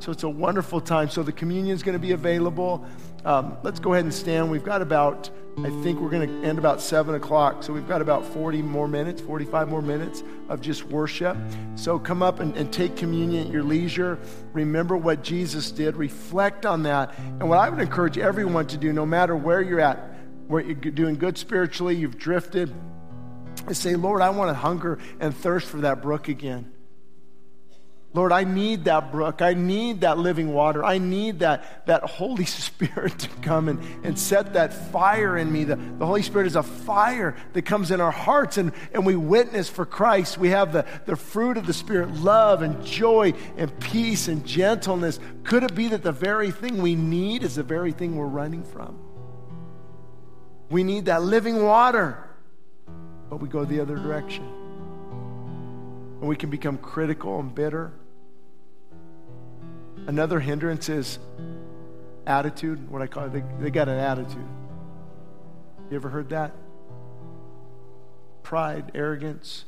So 0.00 0.12
it's 0.12 0.22
a 0.22 0.28
wonderful 0.28 0.82
time. 0.82 1.08
So 1.08 1.22
the 1.22 1.32
communion 1.32 1.74
is 1.74 1.82
going 1.82 1.94
to 1.94 1.98
be 1.98 2.12
available. 2.12 2.84
Um, 3.24 3.56
let's 3.62 3.80
go 3.80 3.94
ahead 3.94 4.04
and 4.04 4.12
stand. 4.12 4.50
We've 4.50 4.62
got 4.62 4.82
about, 4.82 5.30
I 5.58 5.70
think 5.82 5.98
we're 5.98 6.10
going 6.10 6.28
to 6.28 6.46
end 6.46 6.58
about 6.58 6.82
7 6.82 7.14
o'clock. 7.14 7.62
So 7.62 7.72
we've 7.72 7.88
got 7.88 8.02
about 8.02 8.22
40 8.22 8.60
more 8.60 8.86
minutes, 8.86 9.22
45 9.22 9.68
more 9.70 9.80
minutes 9.80 10.22
of 10.50 10.60
just 10.60 10.84
worship. 10.84 11.38
So 11.74 11.98
come 11.98 12.22
up 12.22 12.40
and, 12.40 12.54
and 12.54 12.70
take 12.70 12.96
communion 12.96 13.46
at 13.46 13.52
your 13.52 13.62
leisure. 13.62 14.18
Remember 14.52 14.98
what 14.98 15.22
Jesus 15.22 15.70
did. 15.70 15.96
Reflect 15.96 16.66
on 16.66 16.82
that. 16.82 17.18
And 17.18 17.48
what 17.48 17.58
I 17.58 17.70
would 17.70 17.80
encourage 17.80 18.18
everyone 18.18 18.66
to 18.66 18.76
do, 18.76 18.92
no 18.92 19.06
matter 19.06 19.34
where 19.34 19.62
you're 19.62 19.80
at, 19.80 20.15
where 20.48 20.62
you're 20.62 20.74
doing 20.74 21.16
good 21.16 21.38
spiritually, 21.38 21.96
you've 21.96 22.18
drifted, 22.18 22.72
is 23.68 23.78
say, 23.78 23.96
Lord, 23.96 24.22
I 24.22 24.30
want 24.30 24.50
to 24.50 24.54
hunger 24.54 24.98
and 25.20 25.36
thirst 25.36 25.66
for 25.66 25.78
that 25.78 26.02
brook 26.02 26.28
again. 26.28 26.72
Lord, 28.16 28.32
I 28.32 28.44
need 28.44 28.84
that 28.84 29.12
brook. 29.12 29.42
I 29.42 29.52
need 29.52 30.00
that 30.00 30.16
living 30.16 30.54
water. 30.54 30.82
I 30.82 30.96
need 30.96 31.40
that, 31.40 31.84
that 31.86 32.02
Holy 32.04 32.44
Spirit 32.46 33.18
to 33.18 33.28
come 33.42 33.68
and, 33.68 33.78
and 34.04 34.18
set 34.18 34.54
that 34.54 34.72
fire 34.72 35.36
in 35.36 35.52
me. 35.52 35.64
The, 35.64 35.76
the 35.76 36.06
Holy 36.06 36.22
Spirit 36.22 36.46
is 36.46 36.56
a 36.56 36.62
fire 36.62 37.36
that 37.52 37.62
comes 37.62 37.90
in 37.90 38.00
our 38.00 38.10
hearts, 38.10 38.56
and, 38.56 38.72
and 38.94 39.04
we 39.04 39.16
witness 39.16 39.68
for 39.68 39.84
Christ. 39.84 40.38
We 40.38 40.48
have 40.48 40.72
the, 40.72 40.86
the 41.04 41.16
fruit 41.16 41.58
of 41.58 41.66
the 41.66 41.74
Spirit 41.74 42.14
love 42.14 42.62
and 42.62 42.82
joy 42.86 43.34
and 43.58 43.78
peace 43.80 44.28
and 44.28 44.46
gentleness. 44.46 45.20
Could 45.44 45.64
it 45.64 45.74
be 45.74 45.88
that 45.88 46.02
the 46.02 46.12
very 46.12 46.50
thing 46.50 46.80
we 46.80 46.94
need 46.94 47.42
is 47.42 47.56
the 47.56 47.62
very 47.62 47.92
thing 47.92 48.16
we're 48.16 48.24
running 48.24 48.64
from? 48.64 49.05
We 50.70 50.84
need 50.84 51.06
that 51.06 51.22
living 51.22 51.62
water, 51.62 52.22
but 53.30 53.36
we 53.36 53.48
go 53.48 53.64
the 53.64 53.80
other 53.80 53.96
direction. 53.96 54.44
And 56.20 56.28
we 56.28 56.36
can 56.36 56.50
become 56.50 56.78
critical 56.78 57.38
and 57.38 57.54
bitter 57.54 57.92
Another 60.06 60.38
hindrance 60.38 60.88
is 60.88 61.18
attitude, 62.26 62.88
what 62.90 63.02
I 63.02 63.08
call 63.08 63.24
it. 63.24 63.32
They, 63.32 63.42
they 63.60 63.70
got 63.70 63.88
an 63.88 63.98
attitude. 63.98 64.46
You 65.90 65.96
ever 65.96 66.08
heard 66.08 66.30
that? 66.30 66.52
Pride, 68.44 68.92
arrogance. 68.94 69.64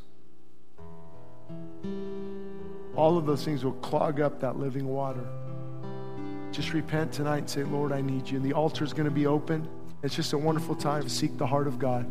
All 2.95 3.19
of 3.19 3.27
those 3.27 3.45
things 3.45 3.65
will 3.65 3.73
clog 3.73 4.21
up 4.21 4.41
that 4.41 4.59
living 4.59 4.87
water. 4.87 5.27
Just 6.53 6.73
repent 6.73 7.13
tonight 7.13 7.39
and 7.39 7.51
say, 7.51 7.65
Lord, 7.65 7.93
I 7.93 8.01
need 8.01 8.29
you. 8.29 8.37
And 8.37 8.47
the 8.47 8.53
altar 8.53 8.85
is 8.85 8.93
going 8.93 9.07
to 9.07 9.11
be 9.11 9.27
open. 9.27 9.69
It's 10.03 10.15
just 10.15 10.33
a 10.33 10.39
wonderful 10.39 10.77
time 10.77 11.03
to 11.03 11.11
seek 11.11 11.37
the 11.39 11.47
heart 11.47 11.67
of 11.67 11.79
God. 11.79 12.07